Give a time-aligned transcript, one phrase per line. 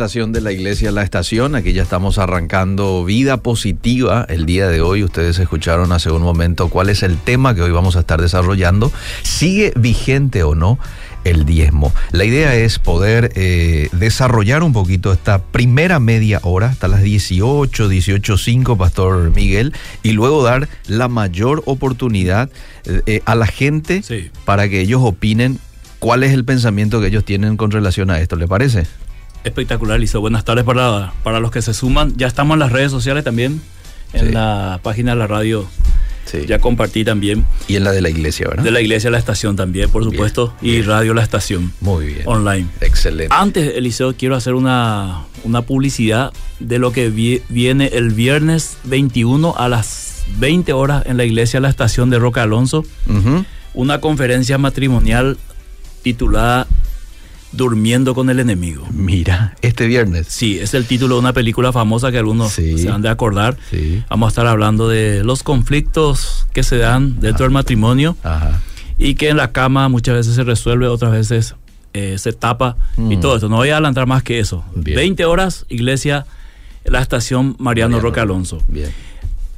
[0.00, 1.54] presentación de la iglesia La Estación.
[1.54, 5.04] Aquí ya estamos arrancando vida positiva el día de hoy.
[5.04, 8.90] Ustedes escucharon hace un momento cuál es el tema que hoy vamos a estar desarrollando.
[9.22, 10.78] ¿Sigue vigente o no?
[11.24, 11.92] El diezmo.
[12.12, 17.90] La idea es poder eh, desarrollar un poquito esta primera media hora, hasta las 18,
[17.90, 22.48] 18.05, Pastor Miguel, y luego dar la mayor oportunidad
[22.86, 24.30] eh, eh, a la gente Sí.
[24.46, 25.58] para que ellos opinen
[25.98, 28.36] cuál es el pensamiento que ellos tienen con relación a esto.
[28.36, 28.86] ¿Le parece?
[29.44, 30.20] Espectacular, Lizo.
[30.20, 32.12] Buenas tardes para, para los que se suman.
[32.16, 33.60] Ya estamos en las redes sociales también.
[34.12, 34.32] En Sí.
[34.32, 35.66] la página de la radio
[36.26, 36.44] Sí.
[36.46, 37.44] ya compartí también.
[37.68, 38.64] Y en la de la iglesia, ¿verdad?
[38.64, 40.54] De la iglesia La Estación también, por Bien, supuesto.
[40.60, 40.86] Y bien.
[40.86, 41.72] Radio La Estación.
[41.80, 42.22] Muy bien.
[42.26, 42.66] Online.
[42.80, 43.34] Excelente.
[43.34, 49.54] Antes, Eliseo, quiero hacer una, una publicidad de lo que vi- viene el viernes 21
[49.56, 52.84] a las 20 horas en la iglesia La Estación de Roca Alonso.
[53.74, 55.38] Una conferencia matrimonial
[56.02, 56.66] titulada
[57.52, 58.86] Durmiendo con el enemigo.
[58.92, 60.28] Mira, este viernes.
[60.28, 62.78] Sí, es el título de una película famosa que algunos Sí.
[62.78, 63.56] se han de acordar.
[63.70, 64.04] Sí.
[64.08, 68.60] Vamos a estar hablando de los conflictos que se dan dentro del matrimonio Ajá.
[68.98, 71.56] y que en la cama muchas veces se resuelve, otras veces
[71.92, 73.20] eh, se tapa y Mm.
[73.20, 73.48] todo esto.
[73.48, 74.64] No voy a adelantar más que eso.
[74.76, 74.94] Bien.
[74.96, 76.24] 20 horas, iglesia,
[76.84, 78.00] la estación Mariano, Mariano.
[78.00, 78.62] Roca Alonso.
[78.68, 78.90] Bien.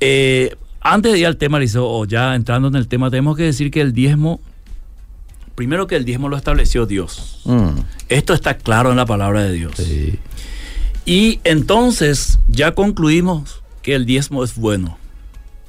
[0.00, 3.42] Eh, antes de ir al tema, Liceo, o ya entrando en el tema, tenemos que
[3.42, 4.41] decir que el diezmo,
[5.54, 7.40] primero que el diezmo lo estableció Dios.
[7.44, 9.72] Mm, Esto está claro en la palabra de Dios.
[9.76, 10.18] sí.
[11.04, 14.98] Y entonces ya concluimos que el diezmo es bueno.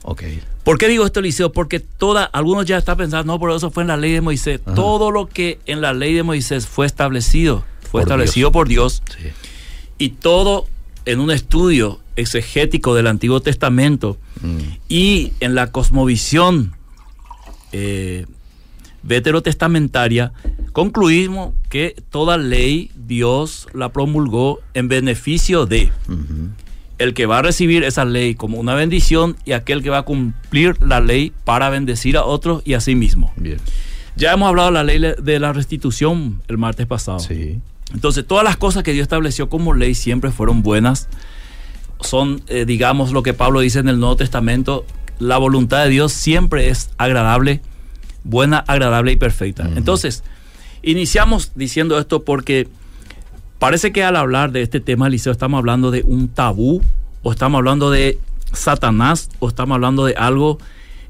[0.03, 0.22] Ok.
[0.63, 1.51] ¿Por qué digo esto, Eliseo?
[1.51, 4.61] Porque toda, algunos ya están pensando, no, pero eso fue en la ley de Moisés.
[4.63, 4.75] Ajá.
[4.75, 8.53] Todo lo que en la ley de Moisés fue establecido, fue Por establecido Dios.
[8.53, 9.01] por Dios.
[9.19, 9.29] Sí.
[9.97, 10.67] Y todo
[11.05, 14.57] en un estudio exegético del Antiguo Testamento Mm,
[14.89, 16.75] y en la cosmovisión
[17.72, 18.25] eh,
[19.03, 20.34] veterotestamentaria,
[20.72, 25.91] concluimos que toda ley Dios la promulgó en beneficio de
[27.00, 30.03] el que va a recibir esa ley como una bendición y aquel que va a
[30.03, 33.34] cumplir la ley para bendecir a otros y a sí mismo.
[33.36, 33.59] Bien.
[34.16, 37.20] Ya hemos hablado de la ley de la restitución el martes pasado.
[37.20, 37.59] Sí.
[37.94, 41.09] Entonces, todas las cosas que Dios estableció como ley siempre fueron buenas.
[42.00, 44.85] Son, eh, digamos, lo que Pablo dice en el Nuevo Testamento,
[45.20, 47.62] la voluntad de Dios siempre es agradable,
[48.23, 49.69] buena, agradable y perfecta.
[49.75, 50.23] Entonces,
[50.81, 52.67] iniciamos diciendo esto porque
[53.59, 56.81] parece que al hablar de este tema, Eliseo, estamos hablando de un tabú,
[57.22, 58.19] o estamos hablando de
[58.51, 60.57] Satanás, o estamos hablando de algo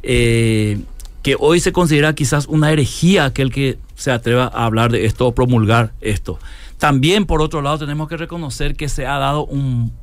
[0.03, 0.79] eh,
[1.23, 5.27] que hoy se considera quizás una herejía aquel que se atreva a hablar de esto
[5.27, 6.39] o promulgar esto.
[6.77, 9.93] También, por otro lado, tenemos que reconocer que se ha dado un,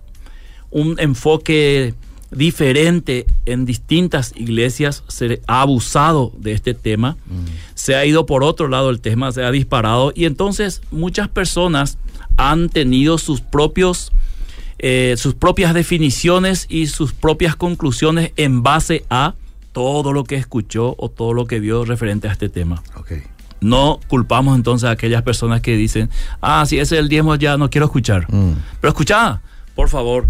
[0.70, 1.94] un enfoque
[2.30, 7.16] diferente en distintas iglesias, se ha abusado de este tema,
[7.74, 11.98] se ha ido por otro lado el tema, se ha disparado y entonces muchas personas
[12.36, 14.12] han tenido sus propios
[14.82, 19.34] eh, sus propias definiciones y sus propias conclusiones en base a
[19.72, 22.82] todo lo que escuchó o todo lo que vio referente a este tema.
[22.96, 23.12] Ok.
[23.60, 26.08] No culpamos entonces a aquellas personas que dicen,
[26.40, 28.26] ah, si ese es el diezmo ya no quiero escuchar.
[28.32, 29.42] Mm, Pero escucha,
[29.74, 30.26] por favor,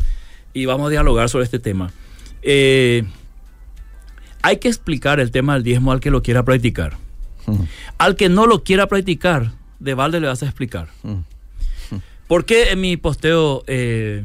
[0.55, 1.93] y vamos a dialogar sobre este tema.
[2.43, 3.05] Eh,
[4.43, 6.97] hay que explicar el tema del diezmo al que lo quiera practicar.
[7.47, 7.55] mm,
[7.99, 10.89] Al que no lo quiera practicar, de balde le vas a explicar.
[11.03, 11.15] mm.
[12.29, 14.25] ¿Por qué en mi posteo, eh,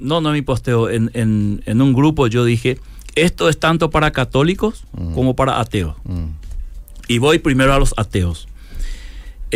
[0.00, 2.78] no, no en mi posteo, en, en- en un grupo yo dije,
[3.16, 5.14] Esto es tanto para católicos Mm.
[5.14, 5.94] como para ateos.
[6.02, 6.30] Mm.
[7.06, 8.48] Y voy primero a los ateos.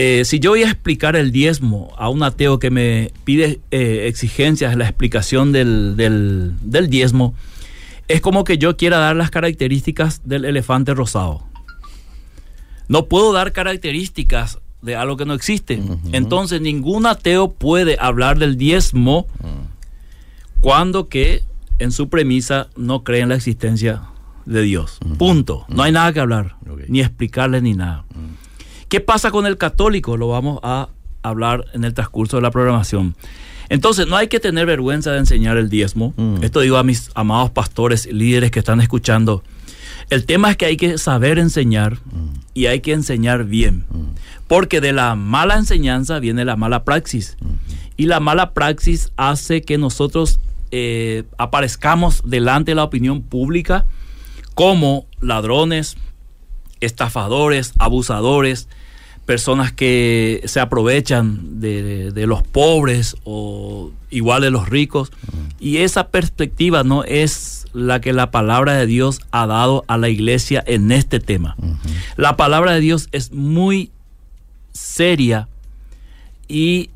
[0.01, 4.05] Eh, si yo voy a explicar el diezmo a un ateo que me pide eh,
[4.07, 7.35] exigencias en la explicación del, del- del diezmo,
[8.07, 11.43] es como que yo quiera dar las características del elefante rosado.
[12.87, 15.83] No puedo dar características de algo que no existe.
[16.13, 19.27] Entonces ningún ateo puede hablar del diezmo
[20.61, 21.43] cuando que
[21.81, 24.03] en su premisa no cree en la existencia
[24.47, 24.99] de Dios.
[25.19, 25.65] Punto.
[25.69, 26.55] No hay nada que hablar,
[26.89, 28.05] ni explicarle ni nada.
[28.89, 30.17] ¿Qué pasa con el católico?
[30.17, 30.89] Lo vamos a
[31.23, 33.15] hablar en el transcurso de la programación.
[33.69, 36.15] Entonces, no hay que tener vergüenza de enseñar el diezmo.
[36.17, 36.43] Mm.
[36.43, 39.43] Esto digo a mis amados pastores, líderes que están escuchando.
[40.09, 41.99] El tema es que hay que saber enseñar
[42.55, 43.85] y hay que enseñar bien.
[44.47, 47.37] Porque de la mala enseñanza viene la mala praxis.
[47.99, 53.85] Y la mala praxis hace que nosotros eh, aparezcamos delante de la opinión pública
[54.55, 55.99] como ladrones,
[56.81, 58.69] estafadores, abusadores,
[59.29, 65.13] personas que se aprovechan de, de los pobres o igual de los ricos.
[65.61, 70.09] Y esa perspectiva no es la que la palabra de Dios ha dado a la
[70.09, 71.57] iglesia en este tema.
[72.17, 73.91] La palabra de Dios es muy
[74.73, 75.47] seria
[76.49, 76.89] y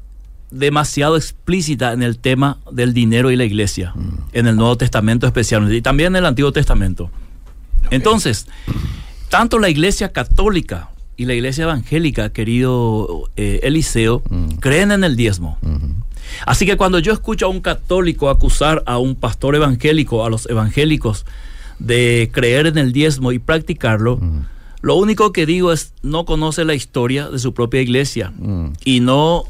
[0.50, 3.92] demasiado explícita en el tema del dinero y la iglesia,
[4.32, 7.10] en el Nuevo Testamento especialmente, y también en el Antiguo Testamento.
[7.90, 8.46] Entonces,
[9.28, 10.91] tanto la iglesia católica
[11.22, 14.22] y la iglesia evangélica, querido eh, Eliseo,
[14.60, 15.58] creen en el diezmo.
[16.46, 20.46] Así que cuando yo escucho a un católico acusar a un pastor evangélico, a los
[20.48, 21.24] evangélicos,
[21.78, 24.20] de creer en el diezmo y practicarlo,
[24.80, 28.72] lo único que digo es no conoce la historia de su propia iglesia Mm.
[28.84, 29.44] y no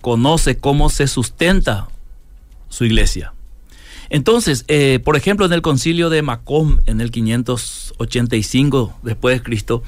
[0.00, 1.88] conoce cómo se sustenta
[2.68, 3.32] su iglesia.
[4.10, 9.82] Entonces, eh, por ejemplo, en el concilio de Macom, en el 585 después de Cristo,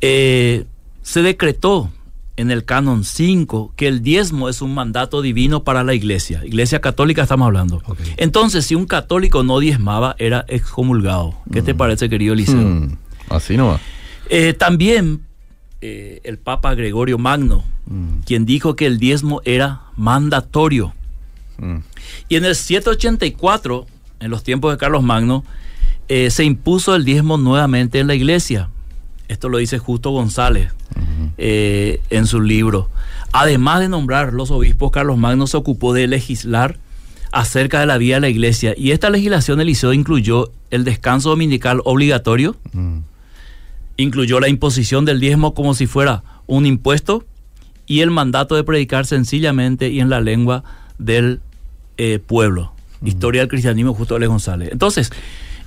[0.00, 0.64] eh,
[1.02, 1.90] se decretó
[2.36, 6.44] en el canon 5 que el diezmo es un mandato divino para la iglesia.
[6.44, 7.82] Iglesia católica estamos hablando.
[8.16, 11.34] Entonces, si un católico no diezmaba, era excomulgado.
[11.52, 12.56] ¿Qué te parece, querido Eliseo?
[12.56, 12.98] Mm.
[13.30, 13.80] Así no va.
[14.28, 15.22] Eh, también
[15.80, 18.22] eh, el Papa Gregorio Magno, Mm.
[18.24, 20.92] quien dijo que el diezmo era mandatorio.
[21.58, 21.76] Mm.
[22.28, 23.86] Y en el 784,
[24.20, 25.44] en los tiempos de Carlos Magno,
[26.08, 28.70] eh, se impuso el diezmo nuevamente en la iglesia.
[29.28, 30.72] Esto lo dice Justo González
[31.38, 32.88] eh, en su libro.
[33.32, 36.78] Además de nombrar los obispos, Carlos Magno se ocupó de legislar
[37.32, 38.74] acerca de la vida de la iglesia.
[38.76, 42.56] Y esta legislación del liceo incluyó el descanso dominical obligatorio,
[43.96, 47.24] incluyó la imposición del diezmo como si fuera un impuesto
[47.86, 50.64] y el mandato de predicar sencillamente y en la lengua
[50.98, 51.40] del
[51.98, 52.72] eh, pueblo.
[53.04, 54.70] Historia del cristianismo, justo Alex González.
[54.72, 55.12] Entonces,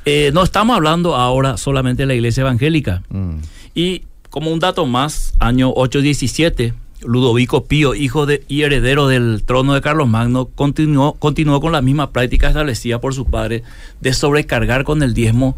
[0.06, 3.04] eh, no estamos hablando ahora solamente de la iglesia evangélica.
[3.10, 3.36] Mm.
[3.76, 6.74] Y como un dato más, año 817,
[7.04, 11.82] Ludovico Pío, hijo de, y heredero del trono de Carlos Magno, continuó, continuó con la
[11.82, 13.64] misma práctica establecida por su padre
[14.02, 15.56] de sobrecargar con el diezmo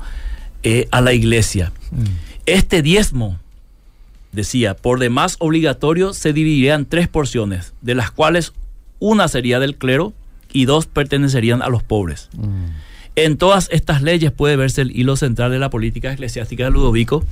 [0.64, 1.72] eh, a la iglesia.
[2.46, 3.40] Este diezmo,
[4.32, 8.54] decía, por demás obligatorio se dividiría en tres porciones, de las cuales
[9.00, 10.14] una sería del clero
[10.54, 12.30] y dos pertenecerían a los pobres.
[13.16, 17.26] En todas estas leyes puede verse el hilo central de la política eclesiástica de Ludovico,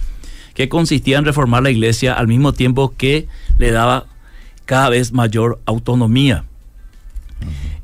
[0.54, 4.06] que consistía en reformar la iglesia al mismo tiempo que le daba
[4.66, 6.44] cada vez mayor autonomía.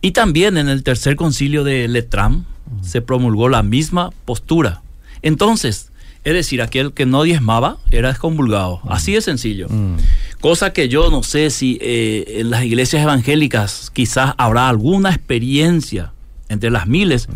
[0.02, 2.46] Y también en el tercer concilio de Letrán
[2.82, 4.82] se promulgó la misma postura.
[5.22, 5.92] Entonces,
[6.26, 8.82] es decir, aquel que no diezmaba era excomulgado.
[8.90, 9.68] Así de sencillo.
[10.42, 16.12] Cosa que yo no sé si eh, en las iglesias evangélicas quizás habrá alguna experiencia
[16.50, 17.28] entre las miles,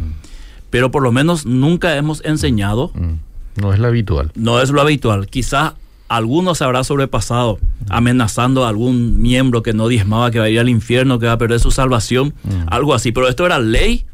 [0.70, 3.14] pero por lo menos nunca hemos enseñado, Mm.
[3.62, 4.32] No es la habitual.
[4.36, 5.28] no es lo habitual.
[5.28, 5.74] Quizás
[6.08, 7.60] alguno se habrá sobrepasado
[7.90, 11.34] amenazando a algún miembro que no diezmaba, que va a ir al infierno, que va
[11.34, 12.34] a perder su salvación,
[12.68, 13.12] algo así.
[13.12, 14.06] Pero esto era ley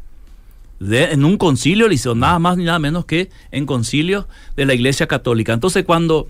[0.80, 4.74] de, en un concilio, Eliseo, nada más ni nada menos que en concilio de la
[4.74, 5.52] Iglesia Católica.
[5.52, 6.26] Entonces, cuando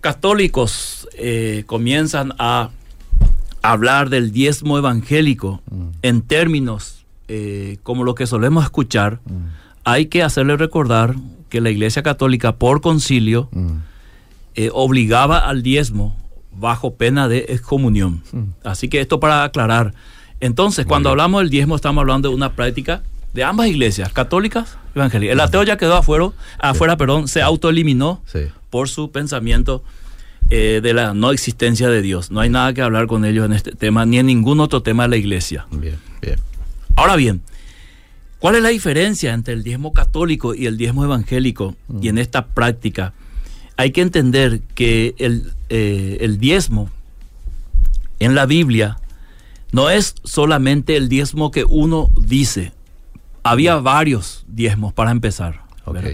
[0.00, 2.70] católicos eh, comienzan a
[3.62, 5.62] hablar del diezmo evangélico
[6.02, 9.20] en términos eh, como lo que solemos escuchar,
[9.84, 11.14] hay que hacerle recordar
[11.48, 13.76] que la Iglesia Católica por concilio Mm.
[14.56, 16.16] eh, obligaba al diezmo
[16.56, 18.22] bajo pena de excomunión.
[18.62, 19.92] Así que esto para aclarar.
[20.40, 23.02] Entonces, cuando hablamos del diezmo, estamos hablando de una práctica
[23.32, 25.32] de ambas iglesias, católicas y evangélicas.
[25.32, 28.40] El ateo ya quedó afuera, afuera perdón, se autoeliminó Sí.
[28.70, 29.82] por su pensamiento
[30.50, 32.30] eh, de la no existencia de Dios.
[32.30, 35.04] No hay nada que hablar con ellos en este tema, ni en ningún otro tema
[35.04, 35.66] de la iglesia.
[35.72, 36.36] Bien, bien.
[36.96, 37.42] Ahora bien,
[38.44, 41.74] ¿Cuál es la diferencia entre el diezmo católico y el diezmo evangélico?
[42.02, 43.14] Y en esta práctica
[43.78, 46.90] hay que entender que el, eh, el diezmo
[48.18, 48.98] en la Biblia
[49.72, 52.72] no es solamente el diezmo que uno dice.
[53.44, 55.62] Había varios diezmos para empezar.
[55.86, 55.94] Ok.
[55.94, 56.10] ¿verdad?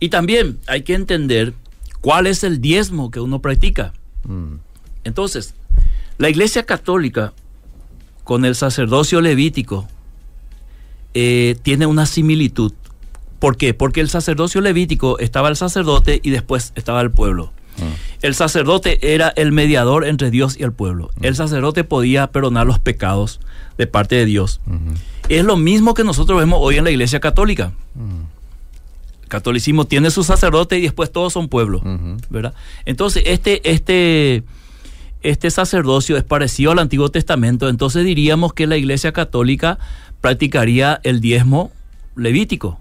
[0.00, 1.54] Y también hay que entender
[2.02, 3.94] cuál es el diezmo que uno practica.
[4.24, 4.56] Mm.
[5.04, 5.54] Entonces,
[6.18, 7.32] la Iglesia Católica
[8.22, 9.88] con el sacerdocio levítico
[11.14, 12.72] eh, tiene una similitud.
[13.38, 13.74] ¿Por qué?
[13.74, 17.52] Porque el sacerdocio levítico estaba el sacerdote y después estaba el pueblo.
[18.22, 21.10] El sacerdote era el mediador entre Dios y el pueblo.
[21.20, 23.40] El sacerdote podía perdonar los pecados
[23.76, 24.60] de parte de Dios.
[25.28, 27.72] Es lo mismo que nosotros vemos hoy en la Iglesia Católica.
[29.22, 31.82] El catolicismo tiene su sacerdote y después todos son pueblo.
[32.30, 32.54] ¿verdad?
[32.84, 34.44] Entonces, este, este,
[35.24, 39.78] este sacerdocio es parecido al Antiguo Testamento, entonces diríamos que la Iglesia Católica
[40.20, 41.72] practicaría el diezmo
[42.14, 42.78] levítico.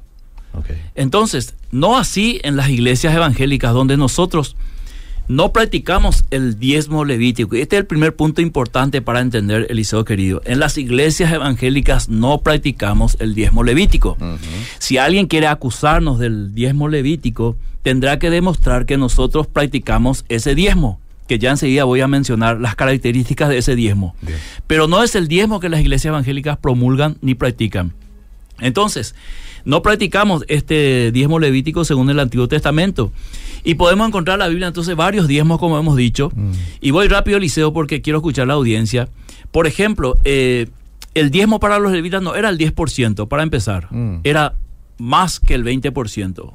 [0.93, 4.55] Entonces, no así en las iglesias evangélicas donde nosotros
[5.27, 7.55] no practicamos el diezmo levítico.
[7.55, 10.41] Y Este es el primer punto importante para entender, Eliseo querido.
[10.45, 14.17] En las iglesias evangélicas no practicamos el diezmo levítico.
[14.79, 21.00] Si alguien quiere acusarnos del diezmo levítico, tendrá que demostrar que nosotros practicamos ese diezmo,
[21.34, 24.16] que ya enseguida voy a mencionar las características de ese diezmo.
[24.22, 24.38] Bien.
[24.68, 27.92] Pero no es el diezmo que las iglesias evangélicas promulgan ni practican.
[28.60, 29.16] Entonces,
[29.66, 33.12] no practicamos este diezmo levítico según el Antiguo Testamento.
[33.63, 36.32] Y podemos encontrar en la Biblia entonces varios diezmos, como hemos dicho.
[36.82, 39.10] Y voy rápido, Eliseo, porque quiero escuchar la audiencia.
[39.50, 40.68] Por ejemplo, eh,
[41.16, 43.88] el diezmo para los levitas no era el 10%, para empezar.
[43.90, 44.20] Mm.
[44.24, 44.54] Era
[45.00, 46.54] más que el 20%.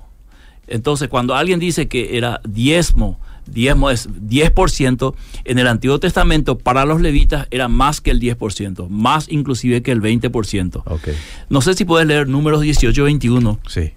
[0.69, 3.19] Entonces, cuando alguien dice que era diezmo,
[3.53, 5.15] diezmo es 10%,
[5.45, 9.93] en el Antiguo Testamento para los levitas era más que el 10%, más inclusive que
[9.93, 10.83] el 20%.
[10.85, 11.09] Ok.
[11.49, 13.93] No sé si puedes leer números 18 y 21 Sí.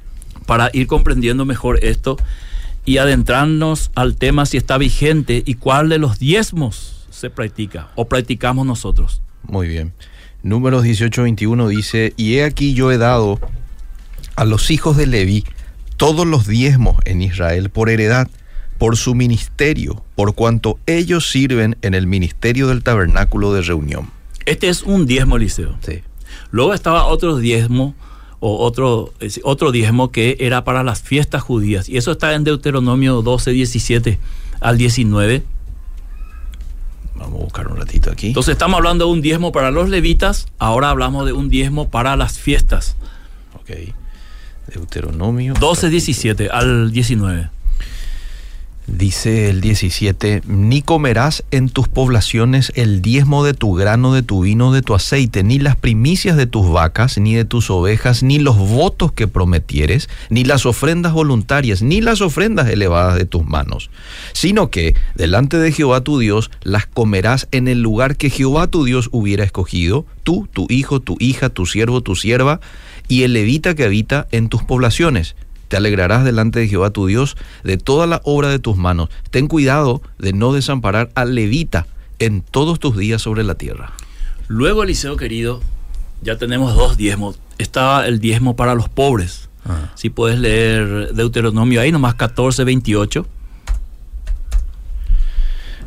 [0.45, 2.17] para ir comprendiendo mejor esto
[2.85, 8.07] y adentrarnos al tema si está vigente y cuál de los diezmos se practica o
[8.07, 9.21] practicamos nosotros.
[9.43, 9.93] Muy bien.
[10.43, 13.39] Números 18-21 dice, y he aquí yo he dado
[14.35, 15.43] a los hijos de Leví
[15.97, 18.27] todos los diezmos en Israel por heredad,
[18.81, 24.09] por su ministerio, por cuanto ellos sirven en el ministerio del tabernáculo de reunión.
[24.47, 25.75] Este es un diezmo, Eliseo.
[25.85, 26.01] Sí.
[26.49, 27.93] Luego estaba otro diezmo
[28.39, 31.89] o otro, decir, otro diezmo que era para las fiestas judías.
[31.89, 34.17] Y eso está en Deuteronomio 12, 17
[34.61, 35.43] al 19.
[37.17, 38.29] Vamos a buscar un ratito aquí.
[38.29, 42.15] Entonces estamos hablando de un diezmo para los levitas, ahora hablamos de un diezmo para
[42.15, 42.95] las fiestas.
[43.53, 43.93] Ok.
[44.73, 45.53] Deuteronomio.
[45.53, 47.60] 12, 17 al 19.
[48.87, 54.41] Dice el 17, ni comerás en tus poblaciones el diezmo de tu grano, de tu
[54.41, 58.39] vino, de tu aceite, ni las primicias de tus vacas, ni de tus ovejas, ni
[58.39, 63.91] los votos que prometieres, ni las ofrendas voluntarias, ni las ofrendas elevadas de tus manos,
[64.33, 68.83] sino que delante de Jehová tu Dios las comerás en el lugar que Jehová tu
[68.83, 72.59] Dios hubiera escogido, tú, tu hijo, tu hija, tu siervo, tu sierva,
[73.07, 75.35] y el levita que habita en tus poblaciones
[75.71, 79.07] te alegrarás delante de Jehová tu Dios de toda la obra de tus manos.
[79.29, 81.87] Ten cuidado de no desamparar al levita
[82.19, 83.93] en todos tus días sobre la tierra.
[84.49, 85.61] Luego, Eliseo querido,
[86.21, 87.39] ya tenemos dos diezmos.
[87.57, 89.47] Estaba el diezmo para los pobres.
[89.63, 89.93] Ah.
[89.95, 93.25] Si puedes leer Deuteronomio ahí, nomás 14, 28.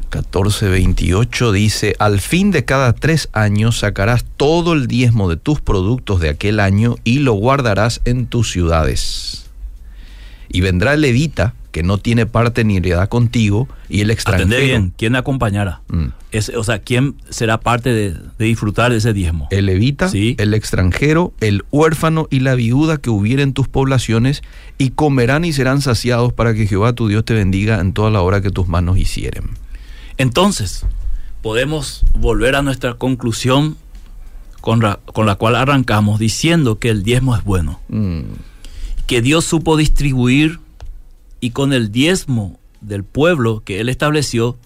[0.09, 6.21] 14:28 dice, al fin de cada tres años sacarás todo el diezmo de tus productos
[6.21, 9.44] de aquel año y lo guardarás en tus ciudades.
[10.55, 14.65] Y vendrá el levita, que no tiene parte ni heredad contigo, y el extranjero.
[14.65, 15.81] bien, ¿quién me acompañara?
[15.89, 16.05] Mm.
[16.31, 19.49] Es- o sea, ¿quién será parte de, de disfrutar de ese diezmo?
[19.51, 20.37] el levita, Sí.
[20.39, 24.43] el extranjero, el huérfano y la viuda que hubiera en tus poblaciones,
[24.79, 28.21] y comerán y serán saciados para que Jehová tu Dios te bendiga en toda la
[28.23, 29.51] hora que tus manos hicieren.
[30.17, 30.87] Entonces,
[31.43, 33.77] podemos volver a nuestra conclusión
[34.61, 37.81] con la, con la cual arrancamos diciendo que el diezmo es bueno.
[37.89, 38.21] Mm,
[39.07, 40.61] que Dios supo distribuir
[41.41, 44.57] y con el diezmo del pueblo que Él estableció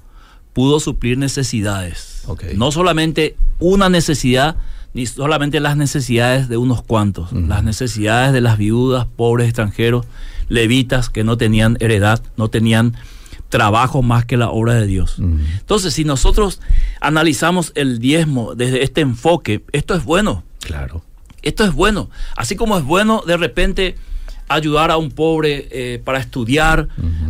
[0.53, 2.25] pudo suplir necesidades.
[2.55, 4.57] No solamente una necesidad,
[4.95, 10.07] ni solamente las necesidades de unos cuantos, las necesidades de las viudas, pobres extranjeros,
[10.49, 12.97] levitas que no tenían heredad, no tenían
[13.49, 15.17] trabajo más que la obra de Dios.
[15.19, 16.61] Entonces, si nosotros
[17.01, 20.45] analizamos el diezmo desde este enfoque, esto es bueno.
[20.61, 21.03] claro.
[21.41, 22.11] Esto es bueno.
[22.37, 23.95] Así como es bueno de repente
[24.49, 26.89] ayudar a un pobre eh, para estudiar,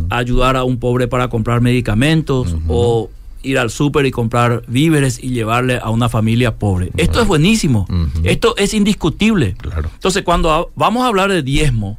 [0.09, 3.09] ayudar a un pobre para comprar medicamentos o
[3.43, 6.91] ir al súper y comprar víveres y llevarle a una familia pobre.
[6.97, 7.87] Esto es buenísimo.
[8.23, 9.55] Esto es indiscutible.
[9.55, 9.89] Claro.
[9.93, 11.97] Entonces, cuando vamos a hablar de diezmo,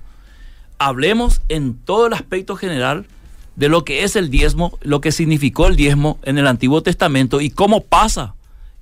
[0.78, 3.06] hablemos en todo el aspecto general
[3.56, 7.40] de lo que es el diezmo, lo que significó el diezmo en el Antiguo Testamento
[7.40, 8.34] y cómo pasa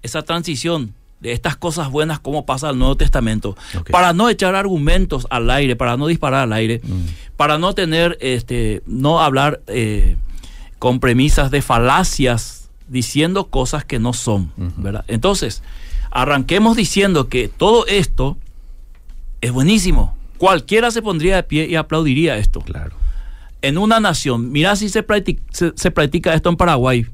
[0.02, 3.56] esa transición de estas cosas buenas, cómo pasa al Nuevo Testamento,
[3.90, 6.80] para no echar argumentos al aire, para no disparar al aire,
[7.36, 10.16] para no tener, este, no hablar eh,
[10.78, 15.04] con premisas de falacias, diciendo cosas que no son, ¿verdad?
[15.08, 15.62] Entonces,
[16.10, 18.36] arranquemos diciendo que todo esto
[19.40, 20.16] es buenísimo.
[20.38, 22.60] Cualquiera se pondría de pie y aplaudiría esto.
[22.60, 22.96] Claro.
[23.60, 27.06] En una nación, mira si se practica, se, se practica esto en Paraguay.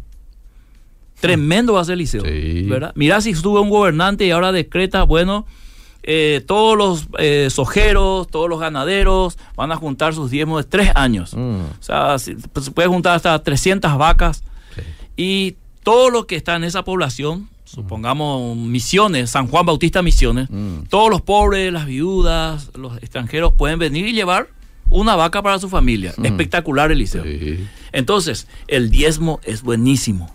[1.21, 2.23] Tremendo va a ser el liceo.
[2.25, 2.62] Sí.
[2.68, 2.92] ¿verdad?
[2.94, 5.47] Mira si sube un gobernante y ahora decreta, bueno,
[6.02, 10.90] eh, todos los eh, sojeros, todos los ganaderos van a juntar sus diezmos de tres
[10.94, 11.33] años.
[11.35, 11.61] Mm.
[11.62, 12.16] O sea,
[12.52, 14.42] pues, se puede juntar hasta 300 vacas
[14.75, 14.83] Sí.
[15.16, 20.85] y todo lo que está en esa población, supongamos Misiones, San Juan Bautista Misiones, Mm.
[20.90, 24.49] todos los pobres, las viudas, los extranjeros pueden venir y llevar
[24.90, 26.12] una vaca para su familia.
[26.23, 27.23] Espectacular el liceo.
[27.25, 27.66] Sí.
[27.92, 30.30] Entonces, el diezmo es buenísimo.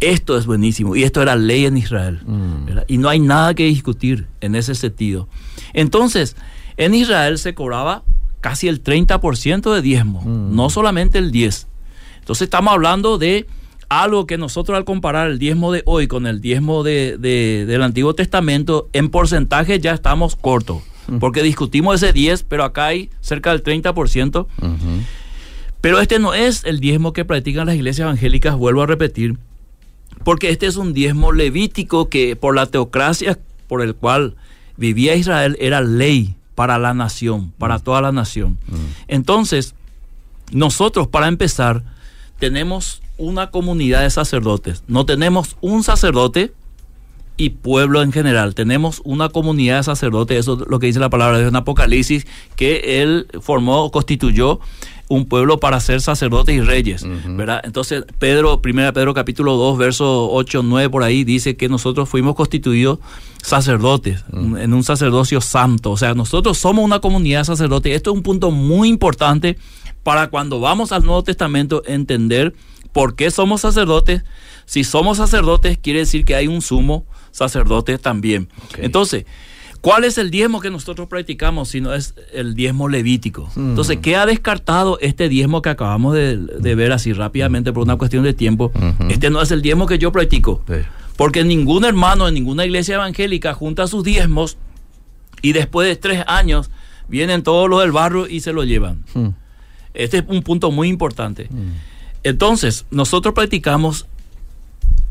[0.00, 0.96] Esto es buenísimo.
[0.96, 2.20] Y esto era ley en Israel.
[2.26, 2.78] Mm.
[2.88, 5.28] Y no hay nada que discutir en ese sentido.
[5.74, 6.36] Entonces,
[6.76, 8.02] en Israel se cobraba
[8.40, 10.54] casi el 30% de diezmo, Mm.
[10.56, 11.66] no solamente el 10%.
[12.20, 13.46] Entonces estamos hablando de
[13.88, 17.82] algo que nosotros al comparar el diezmo de hoy con el diezmo de, de- del
[17.82, 20.82] Antiguo Testamento, en porcentaje ya estamos cortos.
[21.08, 21.18] Mm.
[21.18, 24.46] Porque discutimos ese 10, pero acá hay cerca del 30%.
[24.62, 24.76] Ujú.
[25.80, 29.38] Pero este no es el diezmo que practican las iglesias evangélicas, vuelvo a repetir,
[30.24, 34.36] porque este es un diezmo levítico que por la teocracia por el cual
[34.76, 38.58] vivía Israel era ley para la nación, para toda la nación.
[39.08, 39.74] Entonces,
[40.52, 41.82] nosotros para empezar
[42.38, 46.52] tenemos una comunidad de sacerdotes, no tenemos un sacerdote
[47.40, 48.54] y pueblo en general.
[48.54, 51.56] Tenemos una comunidad de sacerdotes, eso es lo que dice la palabra de Dios en
[51.56, 54.60] Apocalipsis, que él formó, constituyó
[55.08, 57.62] un pueblo para ser sacerdotes y reyes, ¿verdad?
[57.64, 62.34] Entonces, Pedro, 1 Pedro capítulo 2, verso 8, 9 por ahí dice que nosotros fuimos
[62.34, 62.98] constituidos
[63.42, 67.96] sacerdotes, en un sacerdocio santo, o sea, nosotros somos una comunidad de sacerdotes.
[67.96, 69.56] Esto es un punto muy importante
[70.02, 72.54] para cuando vamos al Nuevo Testamento entender
[72.92, 74.24] por qué somos sacerdotes.
[74.66, 78.48] Si somos sacerdotes, quiere decir que hay un sumo sacerdote también.
[78.78, 79.24] Entonces,
[79.80, 83.50] ¿cuál es el diezmo que nosotros practicamos si no es el diezmo levítico?
[83.56, 87.96] Entonces, ¿qué ha descartado este diezmo que acabamos de, de ver así rápidamente por una
[87.96, 88.70] cuestión de tiempo?
[89.08, 90.62] Este no es el diezmo que yo practico.
[90.68, 90.74] Sí.
[91.16, 94.56] Porque ningún hermano en ninguna iglesia evangélica junta sus diezmos
[95.42, 96.70] y después de tres años
[97.08, 99.04] vienen todos los del barrio y se lo llevan.
[99.14, 99.28] Mm.
[99.92, 101.48] Este es un punto muy importante.
[102.22, 104.06] Entonces, nosotros practicamos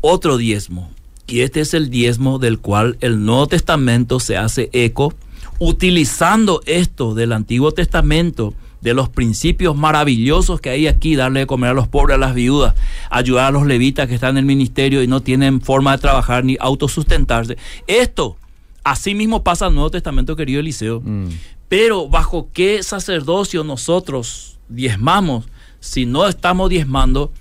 [0.00, 0.90] otro diezmo.
[1.26, 5.14] Y este es el diezmo del cual el Nuevo Testamento se hace eco,
[5.58, 11.70] utilizando esto del Antiguo Testamento, de los principios maravillosos que hay aquí, darle de comer
[11.70, 12.74] a los pobres, a las viudas,
[13.10, 16.44] ayudar a los levitas que están en el ministerio y no tienen forma de trabajar
[16.44, 17.58] ni autosustentarse.
[17.86, 18.36] Esto,
[18.82, 21.00] así mismo pasa el Nuevo Testamento, querido Eliseo.
[21.04, 21.28] Mm.
[21.68, 25.44] Pero bajo qué sacerdocio nosotros diezmamos
[25.80, 27.32] si no estamos diezmando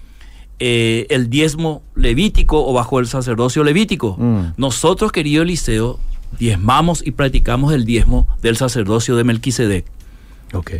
[0.60, 4.18] eh, el diezmo levítico o bajo el sacerdocio levítico.
[4.18, 4.54] Mm.
[4.58, 6.00] Nosotros, querido Eliseo,
[6.38, 9.86] diezmamos y practicamos el diezmo del sacerdocio de Melquisedec.
[10.54, 10.72] Ok.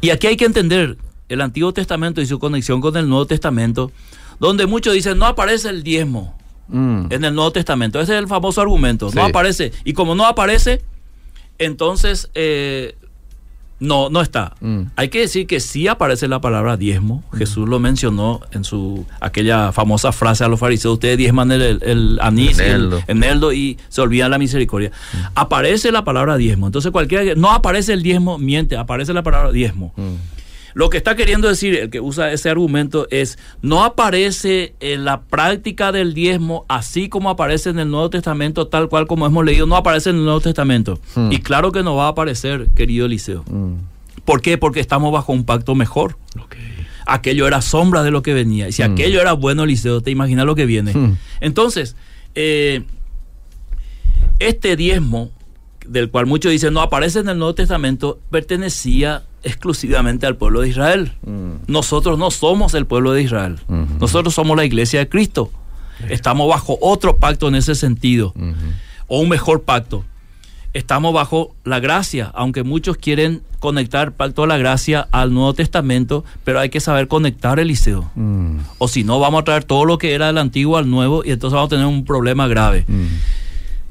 [0.00, 0.96] Y aquí hay que entender
[1.28, 3.92] el Antiguo Testamento y su conexión con el Nuevo Testamento,
[4.40, 6.36] donde muchos dicen no aparece el diezmo
[6.68, 7.06] Mm.
[7.10, 8.00] en el Nuevo Testamento.
[8.00, 9.10] Ese es el famoso argumento.
[9.14, 9.72] No aparece.
[9.84, 10.80] Y como no aparece,
[11.58, 12.96] entonces eh,
[13.82, 14.54] no, no está.
[14.60, 14.82] Mm.
[14.96, 17.22] Hay que decir que sí aparece la palabra diezmo.
[17.36, 21.82] Jesús lo mencionó en su aquella famosa frase a los fariseos: Ustedes diezman el, el-
[21.82, 22.96] el anís, el Eneldo.
[23.06, 24.90] el eneldo y se olvidan la misericordia.
[25.34, 26.66] Aparece la palabra diezmo.
[26.66, 29.92] Entonces, cualquiera que no aparece el diezmo, miente, aparece la palabra diezmo.
[30.74, 35.22] Lo que está queriendo decir el que usa ese argumento es, no aparece en la
[35.22, 39.66] práctica del diezmo así como aparece en el Nuevo Testamento, tal cual como hemos leído,
[39.66, 40.98] no aparece en el Nuevo Testamento.
[41.14, 41.30] Hmm.
[41.32, 43.44] Y claro que no va a aparecer, querido Eliseo.
[43.50, 43.74] Mm.
[44.24, 44.58] ¿Por qué?
[44.58, 46.16] Porque estamos bajo un pacto mejor.
[47.06, 48.68] Aquello era sombra de lo que venía.
[48.68, 48.92] Y si Hmm.
[48.92, 50.92] aquello era bueno, Eliseo, te imaginas lo que viene.
[50.94, 51.16] Hmm.
[51.40, 51.96] Entonces,
[52.34, 52.84] eh,
[54.38, 55.30] este diezmo,
[55.86, 60.68] del cual muchos dicen no aparece en el Nuevo Testamento, pertenecía exclusivamente al pueblo de
[60.68, 61.12] Israel.
[61.26, 61.52] Mm.
[61.66, 63.58] Nosotros no somos el pueblo de Israel.
[64.00, 65.50] Nosotros somos la iglesia de Cristo.
[66.08, 68.34] Estamos bajo otro pacto en ese sentido,
[69.06, 70.04] o un mejor pacto.
[70.74, 76.60] estamos bajo la gracia, aunque muchos quieren conectar toda la gracia al Nuevo Testamento, pero
[76.60, 78.10] hay que saber conectar Eliseo.
[78.14, 81.24] Mm, O si no, vamos a traer todo lo que era del antiguo al nuevo
[81.26, 82.86] y entonces vamos a tener un problema grave.
[82.88, 83.06] mm.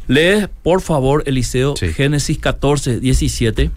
[0.08, 1.94] Lee, por favor, Eliseo, Sí.
[1.94, 3.70] Génesis 14, 17.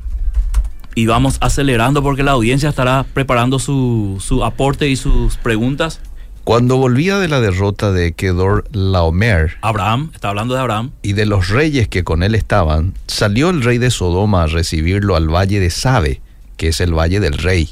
[0.94, 6.00] Y vamos acelerando porque la audiencia estará preparando su, su aporte y sus preguntas.
[6.44, 10.90] Cuando volvía de la derrota de Kedor Laomer Abraham, está hablando de Abraham.
[11.02, 15.16] y de los reyes que con él estaban, salió el rey de Sodoma a recibirlo
[15.16, 16.20] al valle de Sabe,
[16.59, 17.70] que es el valle del rey.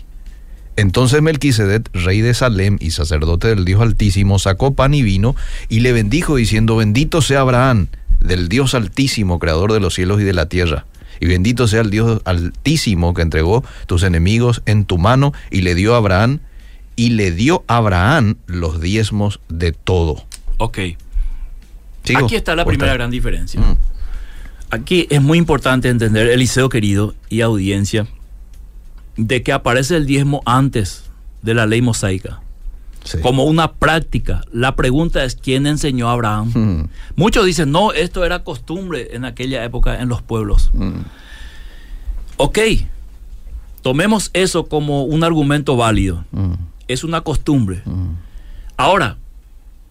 [0.76, 5.36] Entonces Melquisedec, rey de Salem y sacerdote del Dios Altísimo, sacó pan y vino
[5.68, 7.88] y le bendijo diciendo, bendito sea Abraham,
[8.20, 10.86] del Dios Altísimo, creador de los cielos y de la tierra.
[11.22, 15.76] Y bendito sea el Dios Altísimo que entregó tus enemigos en tu mano y le
[15.76, 16.40] dio a Abraham,
[16.96, 20.26] y le dio a Abraham los diezmos de todo.
[20.58, 20.78] Ok.
[22.02, 22.24] ¿Sigo?
[22.24, 23.60] Aquí está la ¿O primera gran diferencia.
[23.60, 23.76] Mm.
[24.70, 28.08] Aquí es muy importante entender, Eliseo querido y audiencia,
[29.16, 31.04] de que aparece el diezmo antes
[31.42, 32.40] de la ley mosaica,
[33.04, 33.18] Sí.
[33.20, 34.42] como una práctica.
[34.52, 36.52] La pregunta es, ¿quién enseñó a Abraham?
[36.54, 40.70] Mm, Muchos dicen, no, esto era costumbre en aquella época en los pueblos.
[40.72, 41.00] mm,
[42.36, 42.58] Ok,
[43.82, 46.24] tomemos eso como un argumento válido.
[46.32, 46.52] mm,
[46.88, 47.82] Es una costumbre.
[48.76, 49.16] Ahora,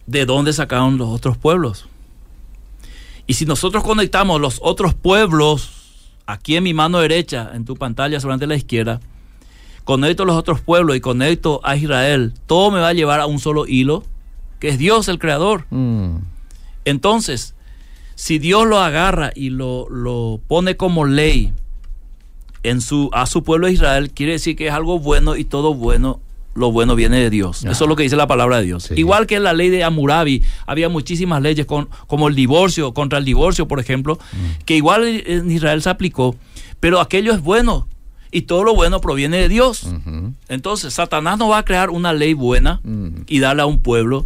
[0.08, 1.88] ¿de dónde sacaron los otros pueblos?
[3.28, 5.69] Y si nosotros conectamos los otros pueblos,
[6.26, 9.00] aquí en mi mano derecha, en tu pantalla, sobre la izquierda,
[9.84, 13.39] conecto los otros pueblos y conecto a Israel, todo me va a llevar a un
[13.39, 14.04] solo hilo,
[14.60, 15.65] que es Dios el creador.
[15.70, 16.17] Mm,
[16.86, 17.56] Entonces,
[18.15, 21.54] si Dios lo agarra y lo, lo pone como ley
[22.63, 25.74] en su, a su pueblo de Israel, quiere decir que es algo bueno y todo
[25.74, 26.20] bueno,
[26.54, 27.65] lo bueno viene de Dios.
[27.65, 27.72] Ah.
[27.72, 28.84] Eso es lo que dice la palabra de Dios.
[28.84, 28.94] Sí.
[28.98, 33.17] Igual que en la ley de Amurabi, había muchísimas leyes con, como el divorcio, contra
[33.17, 34.20] el divorcio, por ejemplo,
[34.65, 36.36] que igual en Israel se aplicó,
[36.80, 37.88] pero aquello es bueno
[38.32, 39.88] y todo lo bueno proviene de Dios.
[40.48, 42.80] Entonces, Satanás no va a crear una ley buena
[43.28, 44.26] y darle a un pueblo,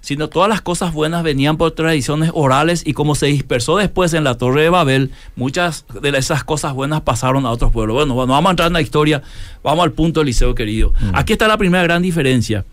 [0.00, 4.24] sino todas las cosas buenas venían por tradiciones orales y como se dispersó después en
[4.24, 7.94] la Torre de Babel, muchas de esas cosas buenas pasaron a otros pueblos.
[7.94, 9.22] Bueno, bueno, vamos a entrar en la historia,
[9.62, 10.92] vamos al punto, Eliseo querido.
[11.12, 12.64] Aquí está la primera gran diferencia.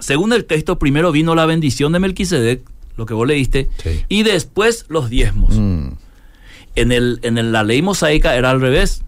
[0.00, 2.62] Según el texto, primero vino la bendición de Melquisedec,
[2.96, 4.04] lo que vos leíste, Sí.
[4.08, 5.54] y después los diezmos.
[5.54, 9.02] En, el, en la ley mosaica era al revés.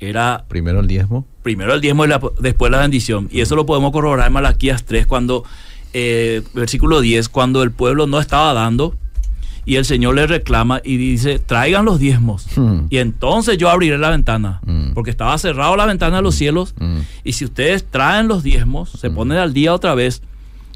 [0.00, 1.26] Era Primero el diezmo.
[1.42, 3.28] primero el diezmo y la- después la bendición.
[3.30, 5.44] Y eso lo podemos corroborar en Malaquías 3, cuando,
[5.92, 8.94] eh, versículo 10, cuando el pueblo no estaba dando
[9.66, 12.46] y el Señor le reclama y dice, traigan los diezmos.
[12.56, 12.86] Hmm.
[12.88, 14.92] Y entonces yo abriré la ventana, Mm.
[14.94, 16.74] porque estaba cerrado la ventana de los cielos.
[16.78, 17.00] Mm.
[17.24, 20.22] Y si ustedes traen los diezmos, se ponen al día otra vez,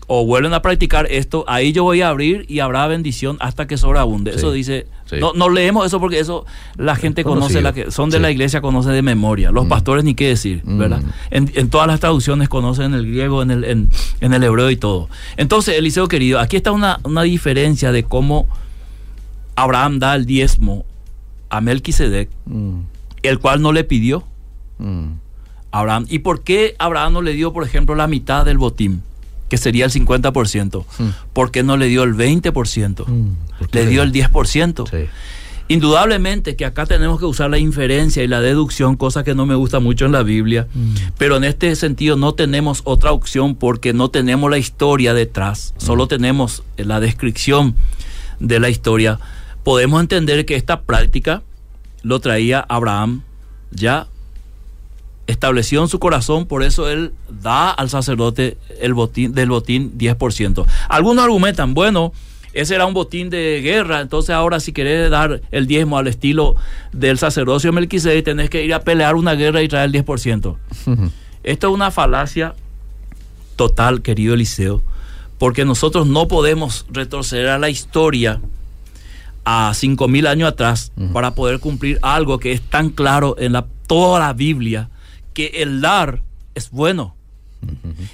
[0.06, 3.78] o vuelven a practicar esto, ahí yo voy a abrir y habrá bendición hasta que
[3.78, 4.32] sobreabunde.
[4.32, 4.36] Sí.
[4.36, 5.16] Eso dice, Sí.
[5.20, 8.22] no, no leemos eso porque eso la gente conoce, la que son de Sí.
[8.22, 9.50] la iglesia conoce de memoria.
[9.50, 9.68] Los Mm.
[9.68, 10.78] pastores ni qué decir, Mm.
[10.78, 11.02] ¿verdad?
[11.30, 13.90] En, en todas las traducciones conocen el griego, en el, en,
[14.20, 15.08] en el hebreo y todo.
[15.36, 18.46] Entonces, Eliseo querido, aquí está una, una diferencia de cómo
[19.56, 20.84] Abraham da el diezmo
[21.50, 22.80] a Melquisedec, Mm.
[23.22, 24.24] el cual no le pidió.
[25.70, 26.06] Abraham.
[26.08, 29.02] ¿Y por qué Abraham no le dio, por ejemplo, la mitad del botín,
[29.54, 30.84] que sería el 50%?
[30.98, 31.08] Mm.
[31.32, 33.06] ¿Por qué no le dio el 20%?
[33.06, 33.28] Mm.
[33.60, 34.90] ¿Por qué Le dio el 10%.
[34.90, 35.08] Sí.
[35.68, 39.54] Indudablemente que acá tenemos que usar la inferencia y la deducción, cosa que no me
[39.54, 40.94] gusta mucho en la Biblia, Mm.
[41.18, 46.08] pero en este sentido no tenemos otra opción porque no tenemos la historia detrás, solo
[46.08, 47.76] tenemos la descripción
[48.40, 49.20] de la historia.
[49.62, 51.42] Podemos entender que esta práctica
[52.02, 53.22] lo traía Abraham
[53.70, 54.08] ya
[55.26, 60.66] estableció en su corazón, por eso él da al sacerdote el botín del botín 10%.
[60.88, 62.12] Algunos argumentan, bueno,
[62.52, 66.54] ese era un botín de guerra, entonces ahora si querés dar el diezmo al estilo
[66.92, 70.56] del sacerdocio de Melquisedec, tenés que ir a pelear una guerra y traer el 10%.
[71.42, 72.54] Esto es una falacia
[73.56, 74.82] total, querido Eliseo,
[75.38, 78.40] porque nosotros no podemos retroceder a la historia
[79.44, 84.20] a 5000 años atrás para poder cumplir algo que es tan claro en la, toda
[84.20, 84.88] la Biblia,
[85.34, 86.22] que el dar
[86.54, 87.14] es bueno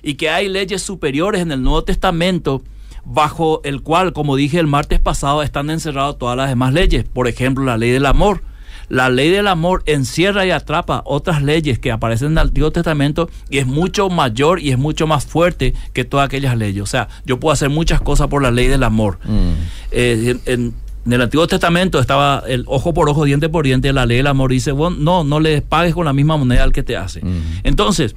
[0.02, 2.62] y que hay leyes superiores en el Nuevo Testamento
[3.04, 7.04] bajo el cual, como dije el martes pasado, están encerradas todas las demás leyes.
[7.04, 8.42] Por ejemplo, la ley del amor.
[8.88, 13.30] La ley del amor encierra y atrapa otras leyes que aparecen en el Antiguo Testamento
[13.48, 16.82] y es mucho mayor y es mucho más fuerte que todas aquellas leyes.
[16.82, 19.18] O sea, yo puedo hacer muchas cosas por la ley del amor.
[19.24, 19.52] Mm.
[19.92, 20.74] Eh, en, en-
[21.06, 24.26] en el Antiguo Testamento estaba el ojo por ojo, diente por diente, la ley del
[24.26, 27.22] amor dice, bueno, no, no le pagues con la misma moneda al que te hace.
[27.62, 28.14] Entonces,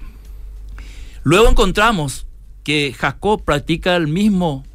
[1.23, 2.25] luego encontramos
[2.63, 4.65] que Jacob practica el mismo,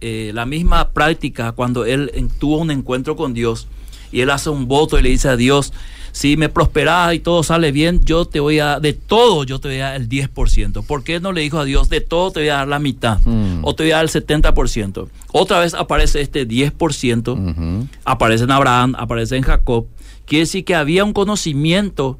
[0.00, 3.68] eh, la misma práctica cuando él tuvo un encuentro con Dios.
[4.12, 5.72] y él hace un voto y le dice a Dios,
[6.14, 9.66] si me prosperas y todo sale bien, yo te voy a, de todo yo te
[9.66, 10.86] voy a dar el 10%.
[10.86, 13.18] ¿Por qué no le dijo a Dios, de todo te voy a dar la mitad?
[13.62, 15.08] O te voy a dar el 70%.
[15.32, 19.86] Otra vez aparece este 10%, aparece en Abraham, aparece en Jacob.
[20.24, 22.16] Quiere decir que había un conocimiento,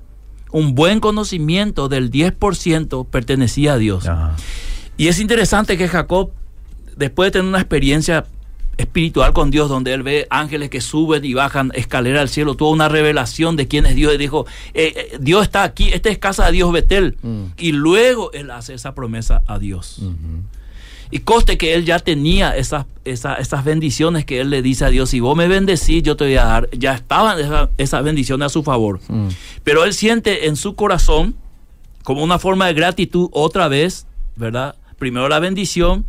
[0.51, 4.09] un buen conocimiento del 10% pertenecía a Dios.
[4.09, 4.35] Ajá.
[4.97, 6.31] Y es interesante que Jacob,
[6.97, 8.27] después de tener una experiencia
[8.77, 12.71] espiritual con Dios, donde él ve ángeles que suben y bajan escalera al cielo, tuvo
[12.71, 16.19] una revelación de quién es Dios y dijo, eh, eh, Dios está aquí, esta es
[16.19, 17.17] casa de Dios Betel.
[17.57, 20.01] Y luego él hace esa promesa a Dios.
[21.11, 24.89] Y coste que él ya tenía esas, esas, esas bendiciones que él le dice a
[24.89, 26.69] Dios, si vos me bendecís, yo te voy a dar.
[26.71, 29.01] Ya estaban esas, esas bendiciones a su favor.
[29.63, 31.37] Pero él siente en su corazón,
[32.03, 34.07] como una forma de gratitud, otra vez,
[34.37, 34.75] ¿verdad?
[34.99, 36.05] Primero la bendición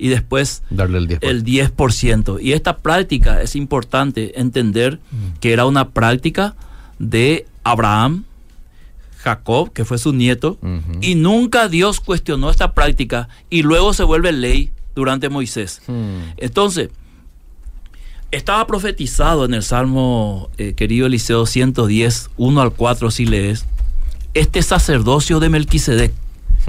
[0.00, 1.18] y después Darle el 10%.
[1.20, 2.38] el 10%.
[2.40, 4.98] Y esta práctica es importante entender
[5.40, 6.56] que era una práctica
[6.98, 8.24] de Abraham,
[9.18, 10.58] Jacob, que fue su nieto,
[11.02, 15.82] y nunca Dios cuestionó esta práctica y luego se vuelve ley durante Moisés.
[15.86, 16.32] Mm.
[16.38, 16.88] Entonces,
[18.30, 23.66] estaba profetizado en el Salmo, eh, querido Eliseo 110, 1 al 4, si lees,
[24.32, 26.12] este sacerdocio de Melquisedec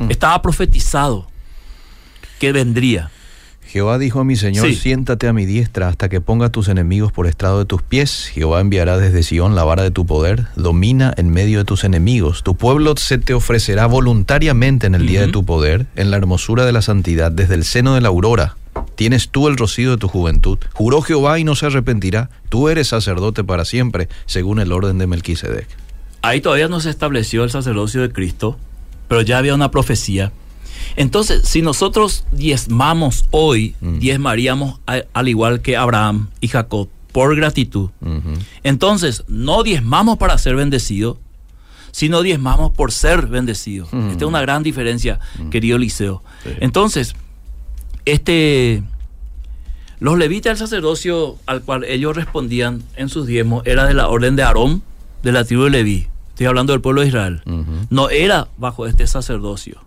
[0.10, 1.28] estaba profetizado
[2.40, 3.12] que vendría.
[3.72, 4.76] Jehová dijo a mi Señor, Sí.
[4.76, 8.30] siéntate a mi diestra hasta que ponga a tus enemigos por estrado de tus pies.
[8.34, 12.44] Jehová enviará desde Sión la vara de tu poder, domina en medio de tus enemigos.
[12.44, 16.66] Tu pueblo se te ofrecerá voluntariamente en el día de tu poder, en la hermosura
[16.66, 18.58] de la santidad, desde el seno de la aurora.
[18.96, 20.58] Tienes tú el rocío de tu juventud.
[20.74, 22.30] Juró Jehová y no se arrepentirá.
[22.50, 25.68] Tú eres sacerdote para siempre, según el orden de Melquisedec.
[26.22, 28.58] Ahí todavía no se estableció el sacerdocio de Cristo,
[29.08, 30.34] pero ya había una profecía.
[30.96, 34.00] Entonces, si nosotros diezmamos hoy, Mm.
[34.00, 37.90] diezmaríamos a- al igual que Abraham y Jacob, por gratitud.
[38.64, 41.18] Entonces, no diezmamos para ser bendecidos,
[41.92, 43.92] sino diezmamos por ser bendecidos.
[43.92, 44.12] Mm.
[44.12, 46.24] Esta es una gran diferencia, querido Liceo.
[46.44, 46.52] Sí.
[46.62, 47.14] Entonces,
[48.06, 48.84] este,
[50.00, 54.36] los levitas del sacerdocio al cual ellos respondían en sus diezmos era de la orden
[54.36, 54.82] de Aarón,
[55.24, 56.08] de la tribu de Leví.
[56.30, 57.42] Estoy hablando del pueblo de Israel.
[57.90, 59.80] No era bajo este sacerdocio.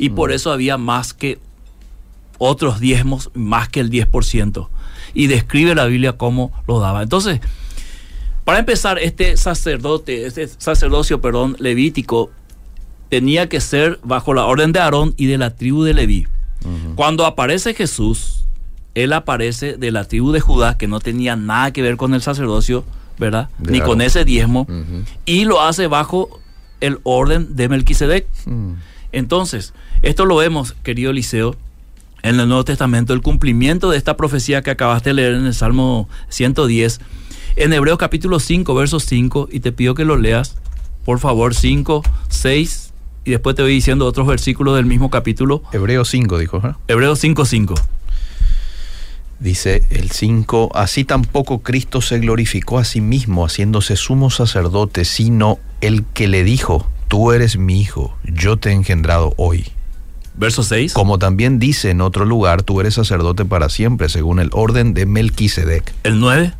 [0.00, 1.38] Y por eso había más que
[2.38, 4.68] otros diezmos, más que el 10%.
[5.12, 7.02] Y describe la Biblia cómo lo daba.
[7.02, 7.40] Entonces,
[8.44, 12.30] para empezar, este sacerdote, este sacerdocio, perdón, levítico,
[13.10, 16.26] tenía que ser bajo la orden de Aarón y de la tribu de Leví.
[16.94, 18.44] Cuando aparece Jesús,
[18.94, 22.22] él aparece de la tribu de Judá, que no tenía nada que ver con el
[22.22, 22.84] sacerdocio,
[23.18, 23.50] ¿verdad?
[23.58, 23.92] De Ni Aarón.
[23.92, 24.66] con ese diezmo.
[25.26, 26.40] Y lo hace bajo
[26.80, 28.26] el orden de Melquisedec.
[28.46, 28.72] Mm.
[29.12, 31.56] Entonces, esto lo vemos, querido Eliseo,
[32.22, 35.54] en el Nuevo Testamento, el cumplimiento de esta profecía que acabaste de leer en el
[35.54, 37.00] Salmo 110,
[37.56, 40.56] en Hebreos capítulo 5, verso 5, y te pido que lo leas,
[41.04, 42.92] por favor, 5, 6,
[43.24, 46.74] y después te voy diciendo otros versículos del mismo capítulo, Hebreo 5 dijo, ¿eh?
[46.88, 47.74] Hebreos 5, 5.
[49.38, 55.58] Dice el 5, así tampoco Cristo se glorificó a sí mismo haciéndose sumo sacerdote, sino
[55.80, 59.66] el que le dijo, tú eres mi hijo, yo te he engendrado hoy.
[60.36, 60.92] Verso 6.
[60.92, 65.06] Como también dice en otro lugar, tú eres sacerdote para siempre, según el orden de
[65.06, 65.92] Melquisedec.
[66.04, 66.54] El 9.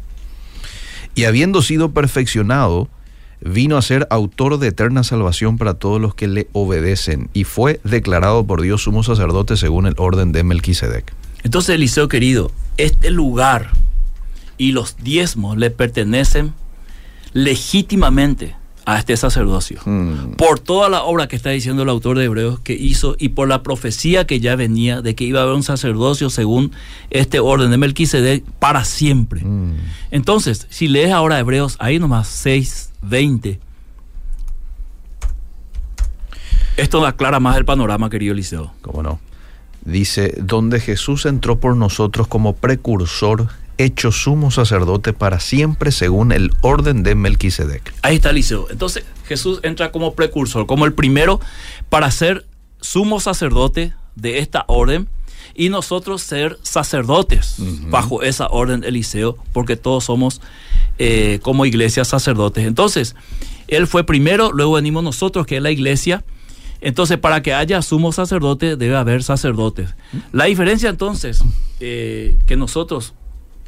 [1.15, 2.89] Y habiendo sido perfeccionado,
[3.41, 7.81] vino a ser autor de eterna salvación para todos los que le obedecen, y fue
[7.85, 11.15] declarado por Dios sumo sacerdote según el orden de Melquisedec.
[11.45, 13.71] Entonces, Eliseo querido, este lugar
[14.59, 16.55] y los diezmos le pertenecen
[17.35, 19.81] legítimamente a este sacerdocio.
[19.85, 20.33] Mm.
[20.37, 23.49] Por toda la obra que está diciendo el autor de Hebreos que hizo y por
[23.49, 26.73] la profecía que ya venía de que iba a haber un sacerdocio según
[27.11, 29.43] este orden de Melquisedec para siempre.
[29.45, 29.75] Mm.
[30.11, 33.61] Entonces, si lees ahora Hebreos, ahí nomás 6, 20.
[36.77, 38.73] Esto aclara más el panorama, querido Eliseo.
[38.81, 39.21] ¿Cómo no?
[39.85, 43.49] Dice, donde Jesús entró por nosotros como precursor,
[43.85, 47.93] hecho sumo sacerdote para siempre según el orden de Melquisedec.
[48.03, 48.66] Ahí está Eliseo.
[48.71, 51.40] Entonces Jesús entra como precursor, como el primero
[51.88, 52.47] para ser
[52.81, 55.09] sumo sacerdote de esta orden
[55.55, 57.57] y nosotros ser sacerdotes
[57.88, 60.40] bajo esa orden Eliseo, porque todos somos
[60.99, 62.66] eh, como iglesia sacerdotes.
[62.66, 63.16] Entonces,
[63.69, 66.25] él fue primero, luego venimos nosotros, que es la iglesia.
[66.81, 69.95] Entonces, para que haya sumo sacerdote, debe haber sacerdotes.
[70.33, 71.43] La diferencia entonces,
[71.81, 73.14] eh, que nosotros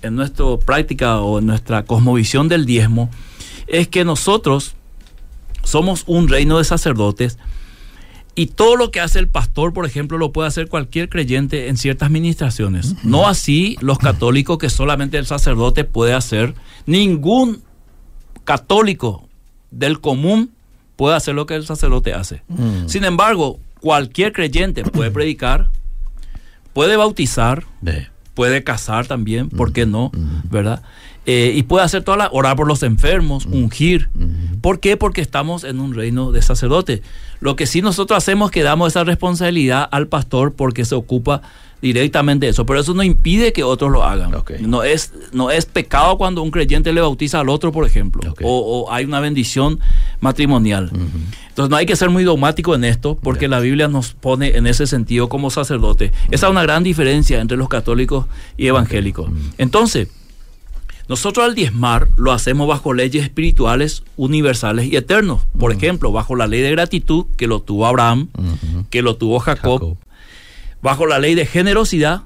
[0.03, 3.11] en nuestra práctica o en nuestra cosmovisión del diezmo,
[3.67, 4.75] es que nosotros
[5.65, 7.38] somos un reino de sacerdotes
[8.35, 11.77] y todo lo que hace el pastor, por ejemplo, lo puede hacer cualquier creyente en
[11.77, 12.95] ciertas ministraciones.
[13.05, 16.55] No así los católicos que solamente el sacerdote puede hacer.
[16.87, 17.62] Ningún
[18.45, 19.29] católico
[19.71, 20.51] del común
[20.97, 22.43] puede hacer lo que el sacerdote hace.
[22.49, 22.88] Mm.
[22.88, 25.69] Sin embargo, cualquier creyente puede predicar,
[26.73, 27.67] puede bautizar.
[28.35, 30.11] Puede casar también, ¿por qué no?
[30.51, 30.83] ¿Verdad?
[31.25, 34.09] Eh, y puede hacer toda la, orar por los enfermos, ungir.
[34.61, 34.97] ¿Por qué?
[34.97, 37.03] Porque estamos en un reino de sacerdote.
[37.40, 41.42] Lo que sí nosotros hacemos es que damos esa responsabilidad al pastor porque se ocupa
[41.81, 44.33] directamente de eso, pero eso no impide que otros lo hagan.
[44.61, 48.85] No, es, no es pecado cuando un creyente le bautiza al otro, por ejemplo, o,
[48.87, 49.81] o hay una bendición
[50.22, 50.90] matrimonial.
[51.48, 54.66] Entonces no hay que ser muy dogmático en esto porque la Biblia nos pone en
[54.66, 56.12] ese sentido como sacerdote.
[56.30, 59.28] Esa es una gran diferencia entre los católicos y evangélicos.
[59.58, 60.08] Entonces,
[61.08, 65.42] nosotros al diezmar lo hacemos bajo leyes espirituales universales y eternos.
[65.58, 68.28] Por ejemplo, bajo la ley de gratitud que lo tuvo Abraham,
[68.90, 69.96] que lo tuvo Jacob, Jacob.
[70.80, 72.22] bajo la ley de generosidad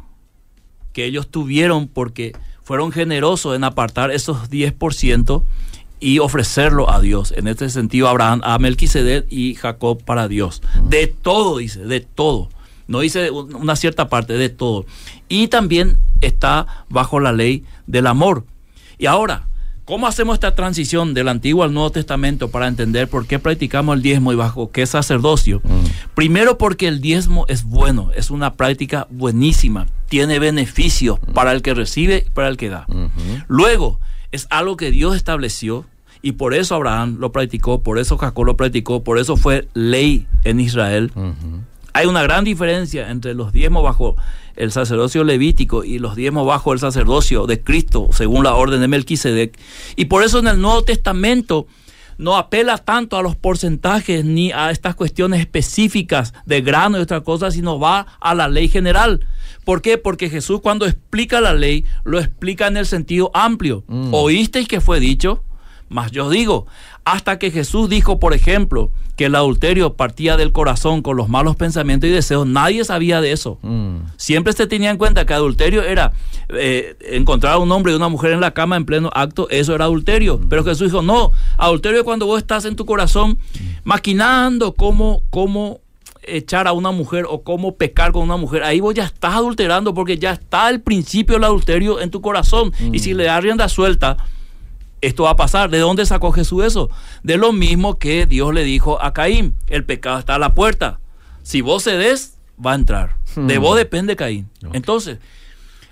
[0.92, 5.42] que ellos tuvieron porque fueron generosos en apartar esos 10%
[6.00, 7.32] y ofrecerlo a Dios.
[7.37, 10.62] En este sentido, Abraham a Melquisedec y Jacob para Dios.
[10.88, 12.48] De todo, dice, de todo.
[12.88, 14.87] No dice un- una cierta parte, de todo.
[15.28, 18.44] Y también está bajo la ley del amor.
[18.98, 19.48] Y ahora,
[19.85, 24.02] ¿cómo hacemos esta transición del Antiguo al Nuevo Testamento para entender por qué practicamos el
[24.02, 25.61] diezmo y bajo qué sacerdocio?
[26.14, 31.74] Primero porque el diezmo es bueno, es una práctica buenísima, tiene beneficios para el que
[31.74, 32.87] recibe y para el que da.
[33.48, 33.98] Luego,
[34.37, 35.85] es algo que Dios estableció
[36.22, 40.27] y por eso Abraham lo practicó, por eso Jacob lo practicó, por eso fue ley
[40.44, 41.11] en Israel.
[41.92, 44.16] Hay una gran diferencia entre los diezmos bajo
[44.55, 48.88] el sacerdocio levítico y los diezmos bajo el sacerdocio de Cristo, según la orden de
[48.88, 49.59] Melquisedec.
[49.96, 51.66] Y por eso en el Nuevo Testamento
[52.18, 57.22] no apela tanto a los porcentajes ni a estas cuestiones específicas de grano y otras
[57.22, 59.26] cosas, sino va a la ley general.
[59.64, 59.98] ¿Por qué?
[59.98, 63.85] Porque Jesús cuando explica la ley, lo explica en el sentido amplio.
[64.12, 65.42] Oísteis que fue dicho,
[65.88, 66.66] mas yo digo,
[67.05, 71.57] hasta que Jesús dijo, por ejemplo, que el adulterio partía del corazón con los malos
[71.57, 73.59] pensamientos y deseos, nadie sabía de eso.
[73.62, 73.99] Mm.
[74.16, 76.12] Siempre se tenía en cuenta que adulterio era
[76.51, 79.75] eh, encontrar a un hombre y una mujer en la cama en pleno acto, eso
[79.75, 80.40] era adulterio.
[80.51, 83.38] Pero Jesús dijo, no, adulterio es cuando vos estás en tu corazón
[83.85, 85.81] maquinando cómo, cómo
[86.27, 88.64] echar a una mujer o cómo pecar con una mujer.
[88.64, 92.72] Ahí vos ya estás adulterando porque ya está el principio del adulterio en tu corazón.
[92.92, 94.16] Y si le das rienda suelta,
[95.07, 95.71] esto va a pasar.
[95.71, 96.90] ¿De dónde sacó Jesús eso?
[97.23, 101.01] De lo mismo que Dios le dijo a Caín, el pecado está a la puerta.
[101.42, 103.16] Si vos cedes, va a entrar.
[103.37, 104.49] De vos depende Caín.
[104.73, 105.19] Entonces,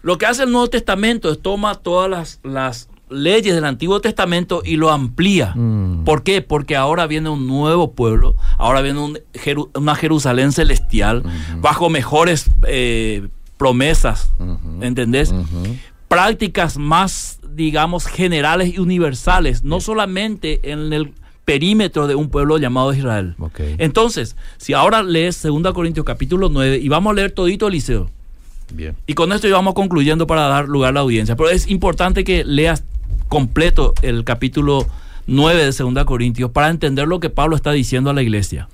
[0.03, 4.63] lo que hace el Nuevo Testamento es toma todas las, las leyes del Antiguo Testamento
[4.65, 5.53] y lo amplía.
[5.55, 6.05] Mm.
[6.05, 6.41] ¿Por qué?
[6.43, 11.23] Porque ahora viene un nuevo pueblo, ahora viene un Jeru- una Jerusalén celestial,
[11.59, 14.31] bajo mejores eh, promesas,
[14.81, 15.31] ¿entendés?
[15.33, 15.77] Ujú.
[16.15, 21.13] Prácticas más, digamos, generales y universales, no solamente en el
[21.45, 23.35] perímetro de un pueblo llamado Israel.
[23.79, 28.11] Entonces, si ahora lees 2 Corintios capítulo 9 y vamos a leer todito Eliseo,
[28.73, 28.95] Bien.
[29.09, 32.45] y con esto íbamos concluyendo para dar lugar a la audiencia, pero es importante que
[32.45, 32.85] leas
[33.29, 34.87] completo el capítulo
[35.27, 38.69] 9 de 2 Corintios para entender lo que Pablo está diciendo a la iglesia.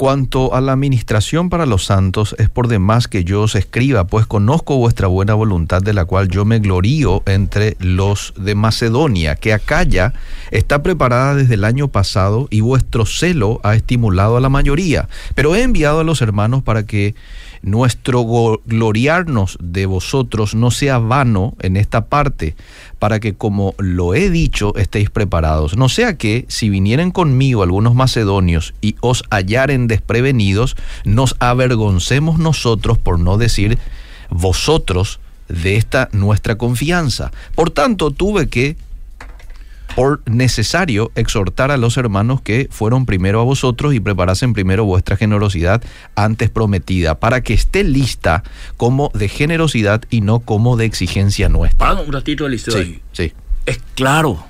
[0.00, 4.24] Cuanto a la administración para los santos, es por demás que yo os escriba, pues
[4.24, 9.52] conozco vuestra buena voluntad, de la cual yo me glorío entre los de Macedonia, que
[9.52, 10.14] Acaya
[10.52, 15.06] está preparada desde el año pasado y vuestro celo ha estimulado a la mayoría.
[15.34, 17.14] Pero he enviado a los hermanos para que
[17.62, 18.24] nuestro
[18.66, 22.56] gloriarnos de vosotros no sea vano en esta parte,
[22.98, 25.76] para que como lo he dicho estéis preparados.
[25.76, 32.98] No sea que si vinieren conmigo algunos macedonios y os hallaren desprevenidos, nos avergoncemos nosotros,
[32.98, 33.78] por no decir
[34.30, 37.32] vosotros, de esta nuestra confianza.
[37.54, 38.76] Por tanto, tuve que
[39.94, 45.16] por necesario exhortar a los hermanos que fueron primero a vosotros y preparasen primero vuestra
[45.16, 45.82] generosidad
[46.14, 48.42] antes prometida, para que esté lista
[48.76, 51.78] como de generosidad y no como de exigencia nuestra.
[51.78, 52.48] Para un ratito.
[52.50, 53.02] Sí, ahí.
[53.12, 53.32] sí.
[53.66, 54.44] Es claro.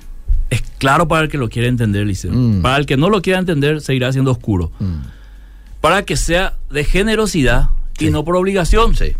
[0.49, 2.31] Es claro para el que lo quiere entender, Eliseo.
[2.31, 2.61] Mm.
[2.61, 4.71] Para el que no lo quiera entender, seguirá siendo oscuro.
[4.79, 4.97] Mm.
[5.79, 8.95] Para que sea de generosidad y no por obligación.
[8.95, 9.13] Sí.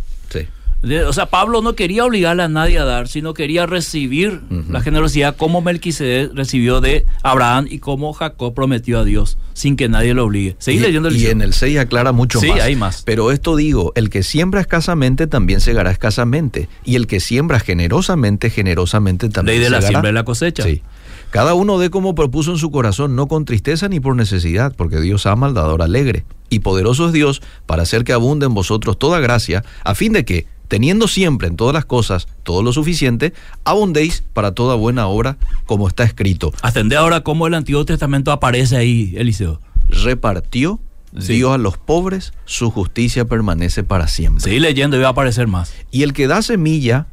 [0.81, 4.81] De- O sea, Pablo no quería obligarle a nadie a dar, sino quería recibir la
[4.81, 10.13] generosidad como Melquisedec recibió de Abraham y como Jacob prometió a Dios, sin que nadie
[10.15, 10.55] lo obligue.
[10.59, 12.61] Seguí Y- leyendo el y en el 6 aclara mucho Sí, más.
[12.61, 13.03] hay más.
[13.05, 16.67] Pero esto digo, el que siembra escasamente también segará escasamente.
[16.83, 20.63] Y el que siembra generosamente, generosamente también Ley de la siembra y la cosecha.
[20.63, 20.81] Sí.
[21.29, 24.99] Cada uno dé como propuso en su corazón, no con tristeza ni por necesidad, porque
[24.99, 26.25] Dios ama al dador alegre.
[26.49, 30.25] Y poderoso es Dios para hacer que abunde en vosotros toda gracia, a fin de
[30.25, 33.33] que, teniendo siempre en todas las cosas todo lo suficiente,
[33.65, 36.53] abundéis para toda buena obra, como está escrito.
[36.61, 39.59] Atendé ahora cómo el Antiguo Testamento aparece ahí, Eliseo.
[39.89, 40.79] Repartió
[41.19, 41.33] Sí.
[41.33, 44.41] Dios a los pobres, su justicia permanece para siempre.
[44.45, 45.73] Seguí leyendo y va a aparecer más.
[45.91, 47.05] Y el que da semilla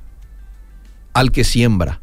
[1.14, 2.00] al que siembra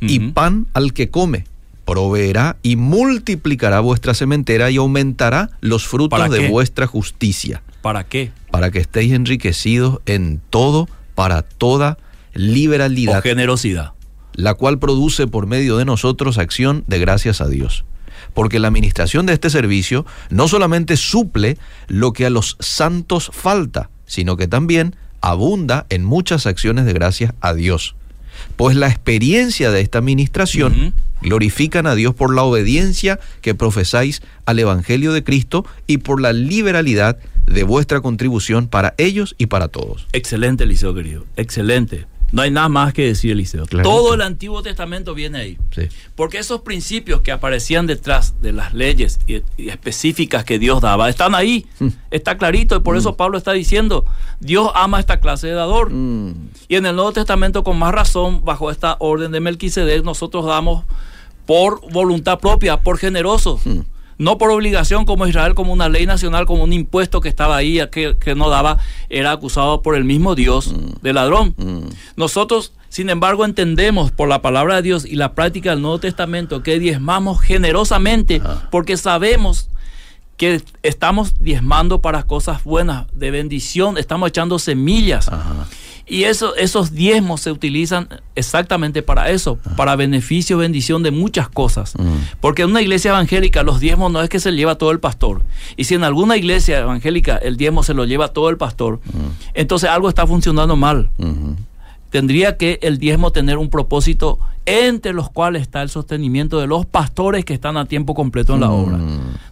[0.00, 1.44] y pan al que come,
[1.84, 6.48] proveerá y multiplicará vuestra sementera y aumentará los frutos ¿Para de qué?
[6.48, 8.32] vuestra justicia, ¿Para qué?
[8.54, 13.94] Para que estéis enriquecidos en todo para toda O liberalidad, generosidad.
[14.34, 17.84] la cual produce por medio de nosotros acción de gracias a Dios.
[18.32, 23.90] Porque la administración de este servicio no solamente suple lo que a los santos falta,
[24.06, 27.96] sino que también abunda en muchas acciones de gracias a Dios.
[28.54, 34.60] Pues la experiencia de esta administración glorifican a Dios por la obediencia que profesáis al
[34.60, 40.06] Evangelio de Cristo y por la liberalidad de vuestra contribución para ellos y para todos.
[40.12, 41.24] Excelente, Eliseo, querido.
[41.36, 42.06] Excelente.
[42.32, 43.64] No hay nada más que decir, Eliseo.
[43.66, 43.88] Claro.
[43.88, 45.58] Todo el Antiguo Testamento viene ahí.
[45.70, 45.82] Sí.
[46.16, 51.08] Porque esos principios que aparecían detrás de las leyes y, y específicas que Dios daba
[51.08, 51.64] están ahí.
[51.78, 51.88] Mm.
[52.10, 54.04] Está clarito y por eso Pablo está diciendo,
[54.40, 55.92] Dios ama esta clase de dador.
[55.92, 56.48] Mm.
[56.66, 60.84] Y en el Nuevo Testamento, con más razón, bajo esta orden de Melquisedec, nosotros damos
[61.46, 63.60] por voluntad propia, por generosos.
[64.18, 67.80] No por obligación como Israel, como una ley nacional, como un impuesto que estaba ahí,
[67.90, 71.54] que, que no daba, era acusado por el mismo Dios de ladrón.
[72.16, 76.62] Nosotros, sin embargo, entendemos por la palabra de Dios y la práctica del Nuevo Testamento
[76.62, 78.40] que diezmamos generosamente
[78.70, 79.68] porque sabemos
[80.36, 85.28] que estamos diezmando para cosas buenas, de bendición, estamos echando semillas.
[85.28, 85.66] Ajá.
[86.06, 91.94] Y eso, esos diezmos se utilizan exactamente para eso, para beneficio, bendición de muchas cosas.
[92.40, 95.42] Porque en una iglesia evangélica los diezmos no es que se lleva todo el pastor.
[95.76, 99.00] Y si en alguna iglesia evangélica el diezmo se lo lleva todo el pastor,
[99.54, 101.10] entonces algo está funcionando mal.
[101.18, 101.56] Ujú.
[102.10, 106.86] Tendría que el diezmo tener un propósito entre los cuales está el sostenimiento de los
[106.86, 108.98] pastores que están a tiempo completo en la obra.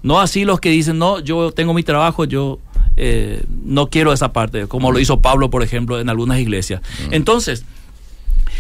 [0.03, 2.59] No así los que dicen, no, yo tengo mi trabajo, yo
[2.97, 6.83] eh, no quiero esa parte, como lo hizo Pablo, por ejemplo, en algunas iglesias.
[7.11, 7.65] Entonces,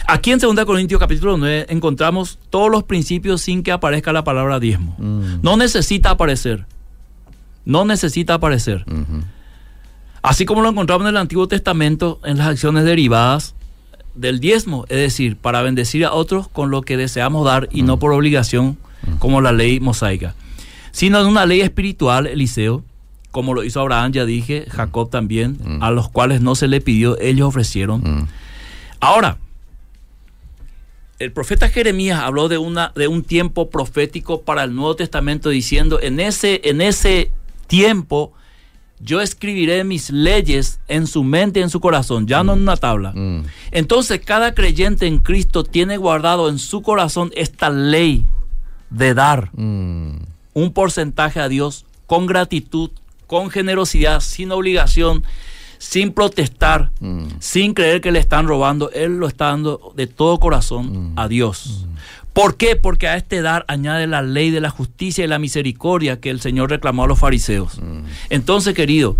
[0.07, 4.61] aquí en 2 Corintios capítulo 9 encontramos todos los principios sin que aparezca la palabra
[4.61, 4.97] diezmo.
[4.99, 6.66] No necesita aparecer.
[7.64, 8.85] No necesita aparecer.
[10.22, 13.55] Así como lo encontramos en el Antiguo Testamento en las acciones derivadas
[14.14, 17.99] del diezmo, es decir, para bendecir a otros con lo que deseamos dar y no
[17.99, 18.78] por obligación
[19.18, 20.35] como la ley mosaica,
[20.93, 22.85] sino en una ley espiritual, Eliseo,
[23.33, 27.18] como lo hizo Abraham, ya dije, Jacob también, a los cuales no se le pidió,
[27.20, 28.01] ellos ofrecieron.
[28.03, 28.28] Mm.
[29.01, 29.39] Ahora,
[31.18, 36.01] el profeta Jeremías habló de, una, de un tiempo profético para el Nuevo Testamento diciendo,
[36.01, 37.30] en ese, en ese
[37.66, 38.33] tiempo
[39.01, 42.76] yo escribiré mis leyes en su mente y en su corazón, ya no en una
[42.76, 43.12] tabla.
[43.12, 43.45] Mm.
[43.72, 48.24] Entonces cada creyente en Cristo tiene guardado en su corazón esta ley
[48.91, 50.18] de dar Mm.
[50.55, 52.91] un porcentaje a Dios con gratitud,
[53.33, 55.24] con generosidad, sin obligación,
[55.78, 57.28] sin protestar, Mm.
[57.39, 58.91] sin creer que le están robando.
[58.91, 61.87] Él lo está dando de todo corazón a Dios.
[62.35, 62.76] ¿Por qué?
[62.76, 66.43] Porque a este dar añade la ley de la justicia y la misericordia que el
[66.43, 67.80] Señor reclamó a los fariseos.
[68.28, 69.16] Entonces, querido,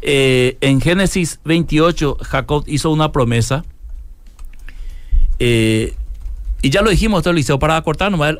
[0.00, 3.64] eh, en Génesis 28, Jacob hizo una promesa.
[5.40, 5.94] eh,
[6.62, 7.76] y ya lo dijimos, esto, Eliseo, para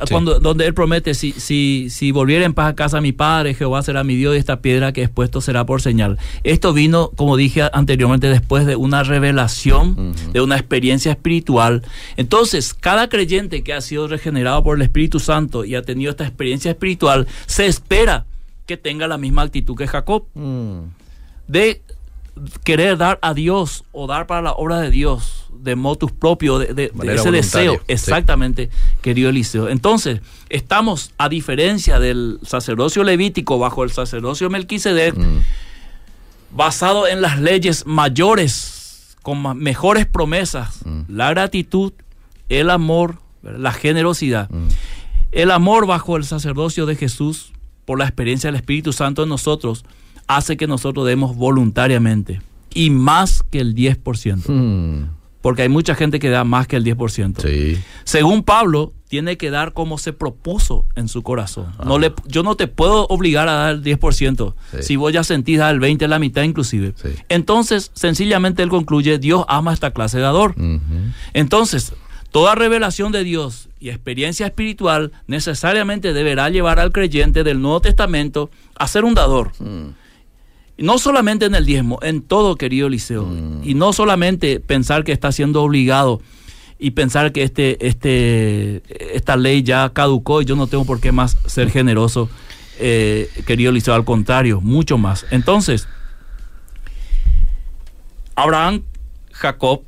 [0.06, 0.10] Sí.
[0.10, 3.82] cuando, donde él promete, si, si, si volviera en paz a casa mi padre, Jehová
[3.82, 6.18] será mi Dios y esta piedra que he puesto será por señal.
[6.42, 11.82] Esto vino, como dije anteriormente, después de una revelación, de una experiencia espiritual.
[12.16, 16.24] Entonces, cada creyente que ha sido regenerado por el Espíritu Santo y ha tenido esta
[16.26, 18.24] experiencia espiritual, se espera
[18.66, 20.78] que tenga la misma actitud que Jacob Mm.
[21.48, 21.80] de
[22.64, 26.66] querer dar a Dios o dar para la obra de Dios de motus propio, de,
[26.68, 27.74] de- de Manera ese deseo.
[27.74, 27.80] sí.
[27.88, 28.70] Exactamente,
[29.02, 29.68] querido Eliseo.
[29.68, 35.38] Entonces, estamos, a diferencia del sacerdocio levítico bajo el sacerdocio Melquisedec, Mm.
[36.52, 41.00] basado en las leyes mayores, con mejores promesas, Mm.
[41.08, 41.92] la gratitud,
[42.48, 44.48] el amor, la generosidad.
[44.50, 44.68] Mm.
[45.32, 47.52] El amor bajo el sacerdocio de Jesús,
[47.84, 49.84] por la experiencia del Espíritu Santo en nosotros,
[50.26, 52.40] hace que nosotros demos voluntariamente
[52.74, 54.48] y más que el 10%.
[54.48, 55.08] Mm.
[55.40, 57.40] Porque hay mucha gente que da más que el 10%.
[57.40, 57.80] Sí.
[58.04, 61.72] Según Pablo, tiene que dar como se propuso en su corazón.
[61.84, 64.54] No le, yo no te puedo obligar a dar el 10%.
[64.72, 64.82] Sí.
[64.82, 66.94] Si vos ya sentís dar el 20%, la mitad inclusive.
[67.00, 67.10] Sí.
[67.28, 70.56] Entonces, sencillamente él concluye, Dios ama a esta clase de dador.
[71.32, 71.94] Entonces,
[72.32, 78.50] toda revelación de Dios y experiencia espiritual necesariamente deberá llevar al creyente del Nuevo Testamento
[78.74, 79.52] a ser un dador.
[79.60, 79.94] Y
[80.78, 83.24] no solamente en el diezmo, en todo, querido Liceo.
[83.24, 83.60] Mm.
[83.64, 86.20] Y no solamente pensar que está siendo obligado
[86.78, 88.82] y pensar que este, este,
[89.14, 92.28] esta ley ya caducó y yo no tengo por qué más ser generoso,
[92.78, 93.94] eh, querido Liceo.
[93.94, 95.24] Al contrario, mucho más.
[95.30, 95.88] Entonces,
[98.34, 98.82] Abraham,
[99.32, 99.82] Jacob,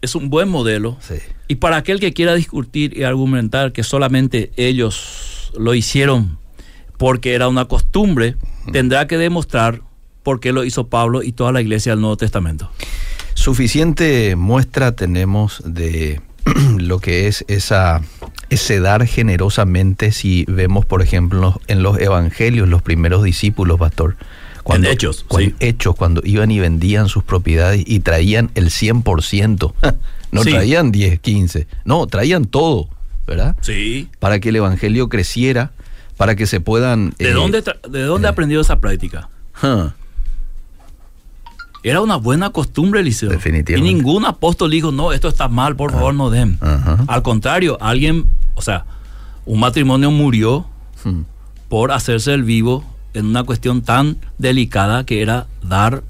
[0.00, 0.96] es un buen modelo.
[1.00, 1.14] Sí.
[1.46, 6.38] Y para aquel que quiera discutir y argumentar que solamente ellos lo hicieron
[6.98, 8.36] porque era una costumbre,
[8.72, 9.82] tendrá que demostrar
[10.22, 12.70] por qué lo hizo Pablo y toda la iglesia del Nuevo Testamento.
[13.34, 16.20] Suficiente muestra tenemos de
[16.78, 18.02] lo que es esa
[18.50, 24.16] ese dar generosamente si vemos, por ejemplo, en los, evangelios, los primeros discípulos, pastor.
[24.66, 25.56] En Hechos, cuando, sí.
[25.58, 29.72] Hechos, cuando iban y vendían sus propiedades y traían el 100%.
[30.32, 30.50] no Sí.
[30.50, 31.66] traían 10, 15.
[31.84, 32.88] No, traían todo,
[33.26, 33.56] ¿verdad?
[33.62, 34.08] Sí.
[34.18, 35.72] Para que el evangelio creciera,
[36.16, 37.14] para que se puedan...
[37.18, 39.30] ¿De eh, dónde, de dónde aprendió esa práctica?
[39.62, 39.90] huh,
[41.82, 43.30] Era una buena costumbre, Eliseo.
[43.30, 43.90] Definitivamente.
[43.90, 46.58] Y ningún apóstol dijo, no, esto está mal, por favor, no den.
[47.06, 48.84] Al contrario, alguien, o sea,
[49.44, 50.66] un matrimonio murió
[51.04, 51.22] hmm,
[51.68, 56.02] por hacerse el vivo en una cuestión tan delicada que era dar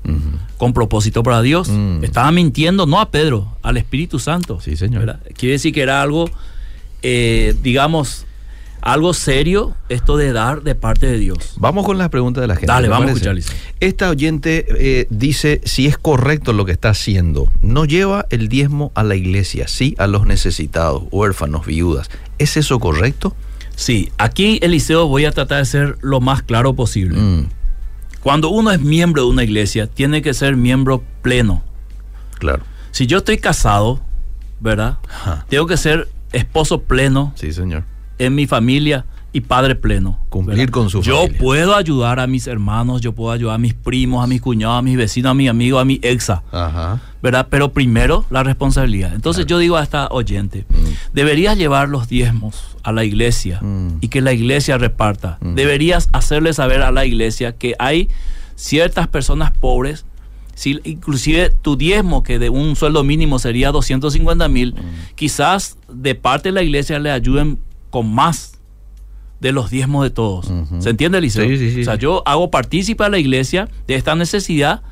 [0.59, 1.69] con propósito para Dios.
[1.69, 2.05] Mm.
[2.05, 4.61] Estaba mintiendo no a Pedro, al Espíritu Santo.
[4.61, 5.01] Sí, señor.
[5.01, 5.21] ¿verdad?
[5.37, 6.31] Quiere decir que era algo,
[7.03, 8.27] eh, digamos,
[8.83, 11.55] algo serio esto de dar de parte de Dios.
[11.57, 12.67] Vamos con las preguntas de la gente.
[12.67, 13.37] Dale, ¿te vamos a escuchar.
[13.81, 17.49] Esta oyente eh, dice si es correcto lo que está haciendo.
[17.61, 22.11] No lleva el diezmo a la iglesia, sí a los necesitados, huérfanos, viudas.
[22.39, 23.35] ¿Es eso correcto?
[23.77, 27.19] Sí, aquí Eliseo voy a tratar de ser lo más claro posible.
[27.19, 27.47] Mm,
[28.23, 31.63] Cuando uno es miembro de una iglesia, tiene que ser miembro pleno.
[32.39, 32.65] claro.
[32.91, 34.03] Si yo estoy casado,
[34.61, 34.99] ¿verdad?
[35.09, 35.47] Ajá.
[35.49, 37.85] Tengo que ser esposo pleno Sí, señor.
[38.19, 39.05] En mi familia
[39.35, 40.19] y padre pleno.
[40.29, 41.39] Cumplir con su Yo familia.
[41.41, 44.83] puedo ayudar a mis hermanos, yo puedo ayudar a mis primos, a mis cuñados, a
[44.83, 47.01] mis vecinos, a mis amigos, a mi exa, Ajá.
[47.23, 47.47] ¿verdad?
[47.49, 49.15] Pero primero la responsabilidad.
[49.15, 50.67] Entonces yo digo a esta oyente,
[51.15, 53.99] deberías llevar los diezmos a la iglesia Mm.
[54.03, 55.39] y que la iglesia reparta.
[55.41, 55.55] Mm.
[55.55, 58.09] Deberías hacerle saber a la iglesia que hay
[58.55, 60.05] ciertas personas pobres
[60.55, 65.15] si inclusive tu diezmo, que de un sueldo mínimo sería 250 mil, Mm.
[65.15, 67.59] quizás de parte de la iglesia le ayuden
[67.93, 68.59] con más
[69.41, 70.51] de los diezmos de todos.
[70.81, 71.47] ¿Se entiende, Eliseo?
[71.49, 74.83] Sí, sí, sí, o sea, yo hago partícipe a la iglesia de esta necesidad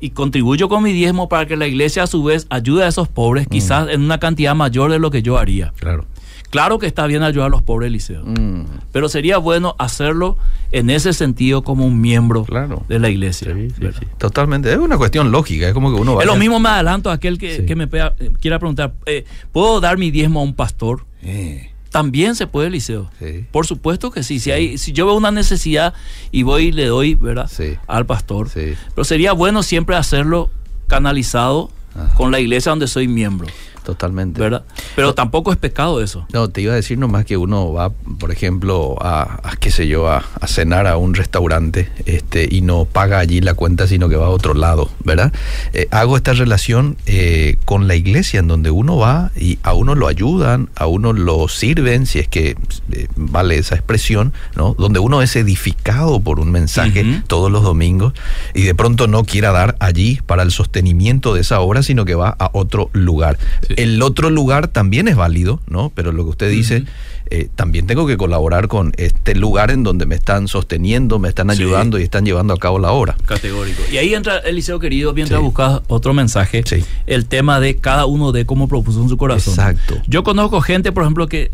[0.00, 3.08] y contribuyo con mi diezmo para que la iglesia a su vez ayude a esos
[3.08, 5.72] pobres, quizás en una cantidad mayor de lo que yo haría.
[5.78, 6.06] Claro.
[6.50, 10.36] Claro que está bien ayudar a los pobres, Eliseo, Mm, pero sería bueno hacerlo
[10.70, 12.84] en ese sentido como un miembro Claro.
[12.88, 13.52] de la iglesia.
[13.54, 14.06] sí, sí, sí.
[14.18, 14.70] Totalmente.
[14.70, 15.66] Es una cuestión lógica.
[15.66, 18.14] Es como que uno Es vaya- lo mismo me adelanto a aquel que me pega-
[18.20, 21.06] eh, quiera preguntar, eh, ¿puedo dar mi diezmo a un pastor?
[21.22, 23.08] Eh, También se puede, Eliseo.
[23.20, 23.46] Sí.
[23.52, 24.40] Por supuesto que sí.
[24.40, 25.94] Si, hay, si yo veo una necesidad
[26.32, 27.48] y voy y le doy, ¿verdad?
[27.48, 27.76] Sí.
[27.86, 28.48] Al pastor.
[28.48, 28.74] Sí.
[28.96, 30.50] Pero sería bueno siempre hacerlo
[30.88, 32.12] canalizado Ajá.
[32.16, 33.46] con la iglesia donde soy miembro,
[33.84, 34.40] Totalmente.
[34.40, 34.64] ¿verdad?
[34.96, 36.26] Pero tampoco es pecado eso.
[36.32, 39.86] No, te iba a decir nomás que uno va, por ejemplo, a, a, qué sé
[39.86, 44.08] yo, a, a cenar a un restaurante este, y no paga allí la cuenta, sino
[44.08, 45.32] que va a otro lado, ¿verdad?
[45.72, 49.94] Eh, hago esta relación eh, con la iglesia en donde uno va y a uno
[49.94, 52.56] lo ayudan, a uno lo sirven, si es que
[52.92, 54.74] eh, vale esa expresión, ¿no?
[54.78, 58.14] Donde uno es edificado por un mensaje todos los domingos
[58.54, 62.14] y de pronto no quiera dar allí para el sostenimiento de esa obra, sino que
[62.14, 63.38] va a otro lugar.
[63.66, 63.73] Sí.
[63.76, 65.90] El otro lugar también es válido, ¿no?
[65.94, 66.84] Pero lo que usted dice,
[67.30, 71.48] eh, también tengo que colaborar con este lugar en donde me están sosteniendo, me están
[71.50, 71.62] Sí.
[71.62, 73.16] ayudando y están llevando a cabo la obra.
[73.26, 73.82] Categórico.
[73.90, 75.44] Y ahí entra, Eliseo querido, mientras Sí.
[75.44, 76.84] buscas otro mensaje, Sí.
[77.06, 79.54] el tema de cada uno de cómo propuso en su corazón.
[79.54, 79.96] Exacto.
[80.06, 81.50] Yo conozco gente, por ejemplo, que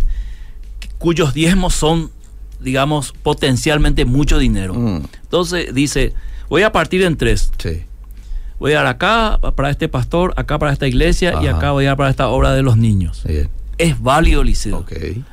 [0.98, 2.10] cuyos diezmos son,
[2.60, 4.74] digamos, potencialmente mucho dinero.
[4.74, 6.12] Mm, Entonces dice,
[6.48, 7.52] voy a partir en tres.
[7.58, 7.82] sí.
[8.60, 11.88] Voy a dar acá para este pastor, acá para esta iglesia y acá voy a
[11.88, 13.22] dar para esta obra de los niños.
[13.26, 13.48] Bien.
[13.78, 14.84] Es válido, Liceo.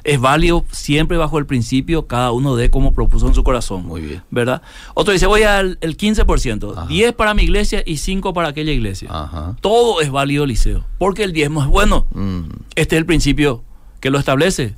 [0.06, 3.86] Es válido siempre bajo el principio, cada uno de como propuso en su corazón.
[3.86, 4.24] Muy bien.
[4.32, 4.62] ¿Verdad?
[4.94, 6.88] Otro dice, voy al el 15%, Ajá.
[6.88, 9.10] 10 para mi iglesia y 5 para aquella iglesia.
[9.12, 9.58] Ajá.
[9.60, 12.08] Todo es válido, Liceo, porque el diezmo es bueno.
[12.14, 12.44] Mm,
[12.76, 13.64] Este es el principio
[14.00, 14.74] que lo establece.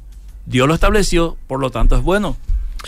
[0.48, 2.36] Dios lo estableció, por lo tanto es bueno.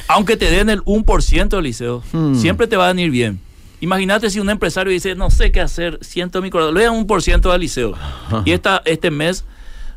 [0.07, 2.33] Aunque te den el 1% del liceo, Hmm.
[2.33, 3.39] siempre te va a venir bien.
[3.81, 7.07] Imagínate si un empresario dice, no sé qué hacer, siento mi corazón, le dan un
[7.07, 7.93] por ciento al liceo.
[8.45, 9.43] Y esta, este mes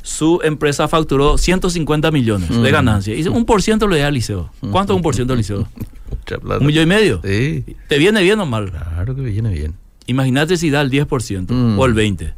[0.02, 2.72] su empresa facturó 150 millones de Hmm.
[2.72, 3.14] ganancia.
[3.14, 4.50] Y dice, un por ciento le da al liceo.
[4.70, 5.68] ¿Cuánto es un por ciento al liceo?
[6.60, 7.20] ¿Un millón y medio?
[7.24, 7.64] Sí.
[7.88, 8.70] ¿Te viene bien o mal?
[8.70, 9.74] Claro que viene bien.
[10.06, 11.78] Imagínate si da el 10% Hmm.
[11.78, 12.34] o el 20%.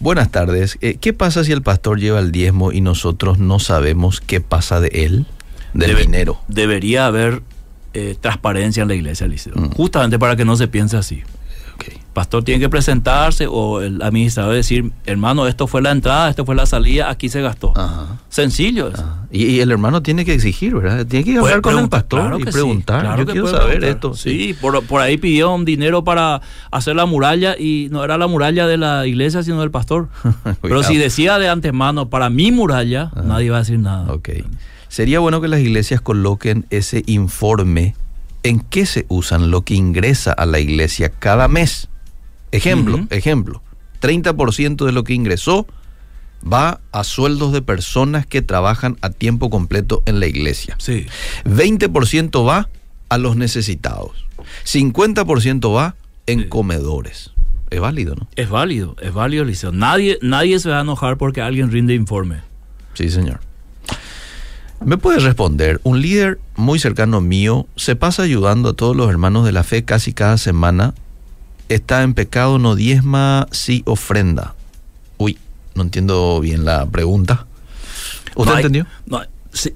[0.00, 0.78] Buenas tardes.
[0.80, 4.80] Eh, ¿Qué pasa si el pastor lleva el diezmo y nosotros no sabemos qué pasa
[4.80, 5.26] de él,
[5.74, 6.40] del Debe- dinero?
[6.48, 7.42] Debería haber
[7.94, 9.54] eh, transparencia en la iglesia, Liceo.
[9.56, 9.70] Mm.
[9.72, 11.22] Justamente para que no se piense así.
[11.74, 11.84] Ok.
[12.12, 16.54] Pastor tiene que presentarse o el administrador decir, hermano, esto fue la entrada, esto fue
[16.54, 17.72] la salida, aquí se gastó.
[17.74, 18.18] Ajá.
[18.28, 18.88] Sencillo.
[18.88, 18.98] es.
[19.00, 21.06] Ah, Y, y el hermano tiene que exigir, ¿verdad?
[21.06, 23.00] Tiene que hablar con el pastor claro y sí, preguntar.
[23.00, 23.88] claro Yo que quiero saber preguntar.
[23.88, 24.14] esto.
[24.14, 28.26] Sí, por, por ahí pidió un dinero para hacer la muralla y no era la
[28.26, 30.08] muralla de la iglesia, sino del pastor.
[30.60, 34.12] Pero si decía de antemano, para mi muralla, nadie va a decir nada.
[34.12, 34.28] Ok.
[34.92, 37.94] Sería bueno que las iglesias coloquen ese informe
[38.42, 41.88] en qué se usan lo que ingresa a la iglesia cada mes.
[42.50, 43.06] Ejemplo, Ujú.
[43.08, 43.62] ejemplo.
[44.02, 45.66] 30% de lo que ingresó
[46.44, 50.76] va a sueldos de personas que trabajan a tiempo completo en la iglesia.
[50.78, 51.06] Sí.
[51.46, 52.68] 20% va
[53.08, 54.26] a los necesitados.
[54.64, 55.94] 50% va
[56.26, 56.48] en Sí.
[56.50, 57.30] comedores.
[57.70, 58.28] Es válido, ¿no?
[58.36, 59.72] Es válido, es válido, Liceo.
[59.72, 62.42] Nadie, nadie se va a enojar porque alguien rinde informe.
[62.92, 63.40] Sí, señor.
[64.84, 65.80] ¿Me puede responder?
[65.84, 69.84] Un líder muy cercano mío se pasa ayudando a todos los hermanos de la fe
[69.84, 70.94] casi cada semana.
[71.68, 74.54] Está en pecado, no diezma, sí ofrenda.
[75.18, 75.38] Uy,
[75.74, 77.46] no entiendo bien la pregunta.
[78.34, 78.86] ¿Usted No hay- entendió?
[79.06, 79.20] No,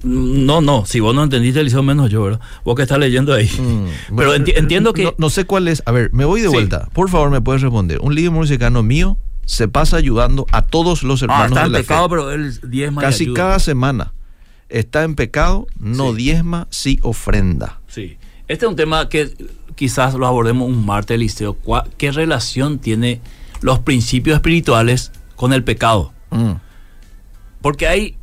[0.03, 2.39] no, no, si vos no entendiste, Liceo, menos yo, ¿verdad?
[2.65, 3.47] Vos que estás leyendo ahí.
[3.59, 3.85] Mm,
[4.17, 5.03] Pero enti- entiendo que...
[5.05, 5.83] No, no sé cuál es.
[5.85, 6.53] A ver, me voy de Sí.
[6.53, 6.89] vuelta.
[6.93, 7.99] Por favor, me puedes responder.
[8.01, 11.69] Un líder muy cercano mío se pasa ayudando a todos los Ah, hermanos está de
[11.69, 12.09] la pecado, fe.
[12.09, 13.35] pero él diezma y Casi ayuda.
[13.37, 14.13] cada semana.
[14.69, 16.17] Está en pecado, no Sí.
[16.17, 17.79] diezma, sí ofrenda.
[17.87, 18.17] Sí.
[18.47, 19.33] Este es un tema que
[19.75, 21.53] quizás lo abordemos un martes, Liceo.
[21.53, 23.21] ¿Cuá- ¿Qué relación tiene
[23.61, 26.13] los principios espirituales con el pecado?
[26.31, 26.53] Mm.
[27.61, 28.17] Porque hay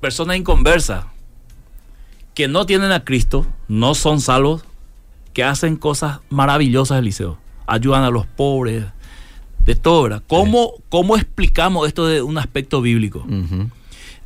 [0.00, 1.04] personas inconversas
[2.34, 4.64] que no tienen a Cristo, no son salvos,
[5.34, 7.38] que hacen cosas maravillosas, Eliseo.
[7.66, 8.84] Ayudan a los pobres,
[9.64, 10.22] de todo, ¿verdad?
[10.26, 13.20] ¿Cómo, ¿Cómo explicamos esto de un aspecto bíblico?
[13.28, 13.68] Ujú.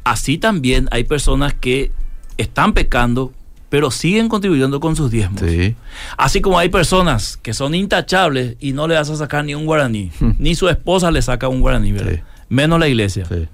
[0.04, 1.90] Así también hay personas que
[2.36, 3.32] están pecando,
[3.70, 5.40] pero siguen contribuyendo con sus diezmos.
[5.40, 5.74] Sí.
[6.16, 9.64] Así como hay personas que son intachables y no le vas a sacar ni un
[9.66, 12.12] guaraní, ni su esposa le saca un guaraní, ¿verdad?
[12.12, 12.16] Hmm.
[12.16, 12.22] Sí.
[12.50, 13.24] menos la iglesia.
[13.26, 13.48] Sí.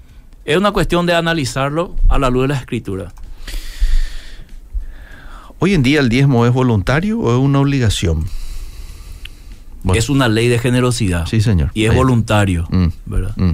[0.45, 3.13] Es una cuestión de analizarlo a la luz de la escritura.
[5.59, 8.25] Hoy en día el diezmo es voluntario o es una obligación.
[9.83, 11.25] Bueno, Es una ley de generosidad.
[11.27, 11.71] Sí, señor.
[11.73, 12.87] Y es voluntario, Mm.
[13.05, 13.33] ¿verdad?
[13.37, 13.53] Mm.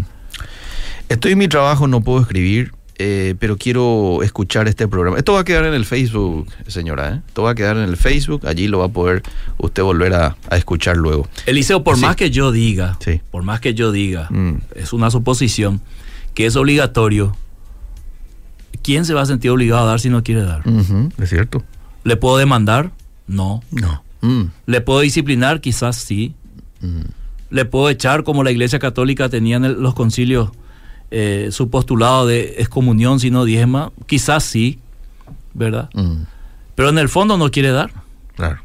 [1.10, 5.18] Estoy en mi trabajo, no puedo escribir, eh, pero quiero escuchar este programa.
[5.18, 7.16] Esto va a quedar en el Facebook, señora.
[7.16, 7.22] ¿eh?
[7.28, 8.48] Esto va a quedar en el Facebook.
[8.48, 9.24] Allí lo va a poder
[9.58, 11.28] usted volver a, a escuchar luego.
[11.46, 12.02] Eliseo, por Sí.
[12.02, 13.22] más que yo diga, Sí.
[13.32, 14.62] por más que yo diga, Mm.
[14.76, 15.82] es una suposición
[16.34, 17.36] que es obligatorio,
[18.84, 20.64] ¿quién se va a sentir obligado a dar si no quiere dar?
[21.20, 21.64] Es cierto.
[22.04, 22.92] ¿Le puedo demandar?
[23.28, 23.62] No.
[23.72, 24.04] No.
[24.22, 24.44] Mm.
[24.66, 25.62] ¿Le puedo disciplinar?
[25.62, 26.34] Quizás sí.
[26.82, 27.02] Mm.
[27.50, 30.50] ¿Le puedo echar como la Iglesia Católica tenía en el- los concilios
[31.12, 33.92] eh, su postulado de excomunión si no diezma?
[34.06, 34.80] Quizás sí,
[35.54, 35.90] ¿verdad?
[35.94, 36.24] Mm.
[36.76, 37.92] Pero en el fondo no quiere dar.
[38.36, 38.60] Claro.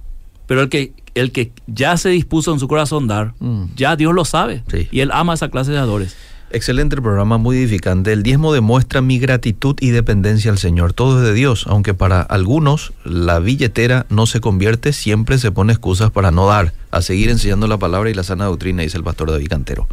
[0.47, 3.65] Pero el que, el que ya se dispuso en su corazón dar, Mm.
[3.77, 4.63] ya Dios lo sabe.
[4.71, 4.89] Sí.
[4.91, 6.17] Y Él ama esa clase de adores.
[6.55, 8.13] Excelente programa, muy edificante.
[8.13, 10.93] El diezmo demuestra mi gratitud y dependencia al Señor.
[10.93, 15.73] Todo es de Dios, aunque para algunos la billetera no se convierte, siempre se pone
[15.73, 19.03] excusas para no dar, a seguir enseñando la palabra y la sana doctrina, dice el
[19.05, 19.89] pastor David Cantero.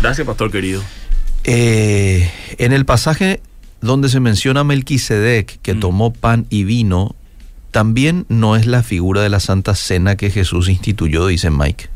[0.00, 0.80] Gracias, pastor querido.
[1.44, 3.40] Eh, en el pasaje
[3.80, 5.80] donde se menciona Melquisedec, que Mm.
[5.80, 7.14] tomó pan y vino,
[7.70, 11.88] también no es la figura de la Santa Cena que Jesús instituyó, dice Mike.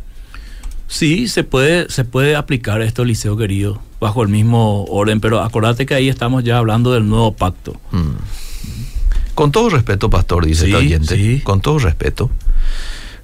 [0.89, 5.87] Sí, se puede, se puede aplicar esto, Eliseo querido, bajo el mismo orden, pero acordate
[5.87, 7.79] que ahí estamos ya hablando del nuevo pacto.
[7.91, 8.13] Mm.
[9.35, 11.17] Con todo respeto, pastor, dice Sí, el oyente.
[11.17, 11.41] sí.
[11.43, 12.31] Con todo respeto.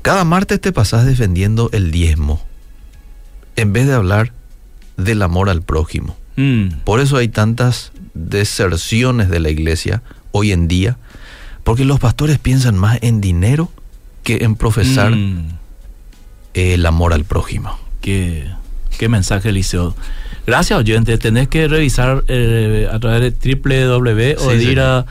[0.02, 2.42] Cada martes te pasás defendiendo el diezmo
[3.56, 4.32] en vez de hablar
[5.04, 6.16] del amor al prójimo.
[6.36, 10.96] Mm, Por eso hay tantas deserciones de la iglesia hoy en día,
[11.64, 13.70] porque los pastores piensan más en dinero
[14.22, 15.48] que en profesar mm,
[16.54, 17.78] el amor al prójimo.
[18.00, 18.46] qué,
[18.98, 19.94] qué mensaje, Eliseo.
[20.50, 21.16] Gracias, oyente.
[21.16, 25.06] Tenés que revisar eh, a través de www o Sí, de ir a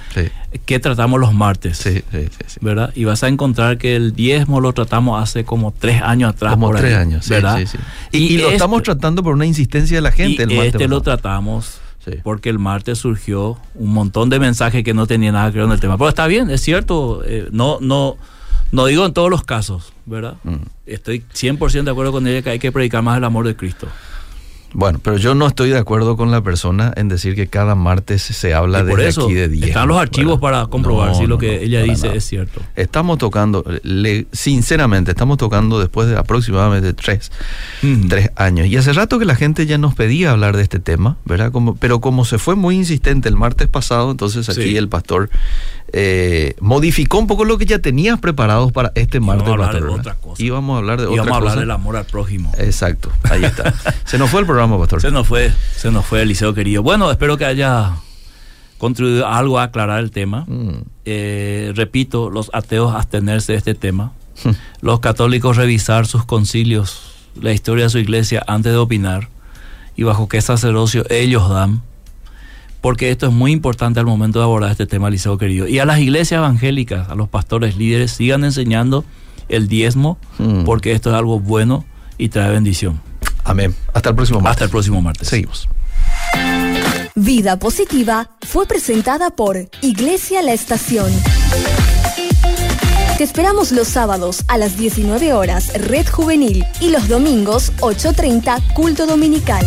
[0.66, 1.78] qué tratamos los martes.
[1.78, 2.60] Sí, sí, sí.
[2.62, 2.92] ¿verdad?
[2.94, 6.54] Y vas a encontrar que el diezmo lo tratamos hace como tres años atrás.
[6.56, 7.58] Como por ahí, tres años, sí, ¿verdad?
[7.60, 7.78] sí, sí.
[8.12, 10.44] Y, y lo este- estamos tratando por una insistencia de la gente.
[10.44, 11.80] y el martes este lo tratamos
[12.24, 15.74] porque el martes surgió un montón de mensajes que no tenían nada que ver con
[15.74, 15.98] el tema.
[15.98, 17.22] Pero está bien, es cierto.
[17.26, 18.18] eh, no, no,
[18.72, 20.34] no digo en todos los casos, ¿verdad?
[20.44, 20.56] Mm.
[20.86, 23.88] Estoy 100% de acuerdo con ella que hay que predicar más el amor de Cristo.
[24.74, 28.22] Bueno, pero yo no estoy de acuerdo con la persona en decir que cada martes
[28.22, 29.68] se habla eso aquí de 10.
[29.70, 32.62] están los archivos para comprobar si lo que ella dice es cierto.
[32.76, 37.32] Estamos tocando, le- sinceramente, estamos tocando después de aproximadamente tres,
[38.08, 38.68] tres años.
[38.68, 41.52] Y hace rato que la gente ya nos pedía hablar de este tema, ¿verdad?
[41.52, 44.78] Como, pero como se fue muy insistente el martes pasado, entonces aquí Sí.
[44.78, 45.30] el pastor
[45.94, 49.48] eh, modificó un poco lo que ya tenías preparados para este martes.
[49.48, 50.44] Íbamos a hablar de otra cosa.
[50.44, 52.52] Íbamos a hablar de vamos a hablar del amor al prójimo.
[52.58, 53.74] Exacto, ahí está.
[54.06, 55.02] Se nos fue el programa, Pastor.
[55.02, 56.84] Se nos fue, se nos fue Eliseo querido.
[56.84, 57.96] Bueno, espero que haya
[58.78, 60.46] contribuido algo a aclarar el tema.
[60.48, 60.82] Mm.
[61.06, 64.14] Eh, repito, los ateos abstenerse de este tema.
[64.82, 69.28] los católicos revisar sus concilios, la historia de su iglesia antes de opinar
[69.96, 71.82] y bajo qué sacerdocio ellos dan.
[72.82, 75.68] Porque esto es muy importante al momento de abordar este tema, Eliseo querido.
[75.68, 79.04] Y a las iglesias evangélicas, a los pastores líderes, sigan enseñando
[79.50, 80.64] el diezmo, Mm.
[80.64, 81.84] porque esto es algo bueno
[82.18, 83.02] y trae bendición.
[83.44, 83.76] Amén.
[83.94, 84.52] Hasta el próximo martes.
[84.58, 85.28] Hasta el próximo martes.
[85.28, 85.68] Seguimos.
[87.16, 91.12] Vida Positiva fue presentada por Iglesia La Estación.
[93.18, 99.06] Te esperamos los sábados a las 19 horas Red Juvenil y los domingos 8.30 Culto
[99.06, 99.66] Dominical.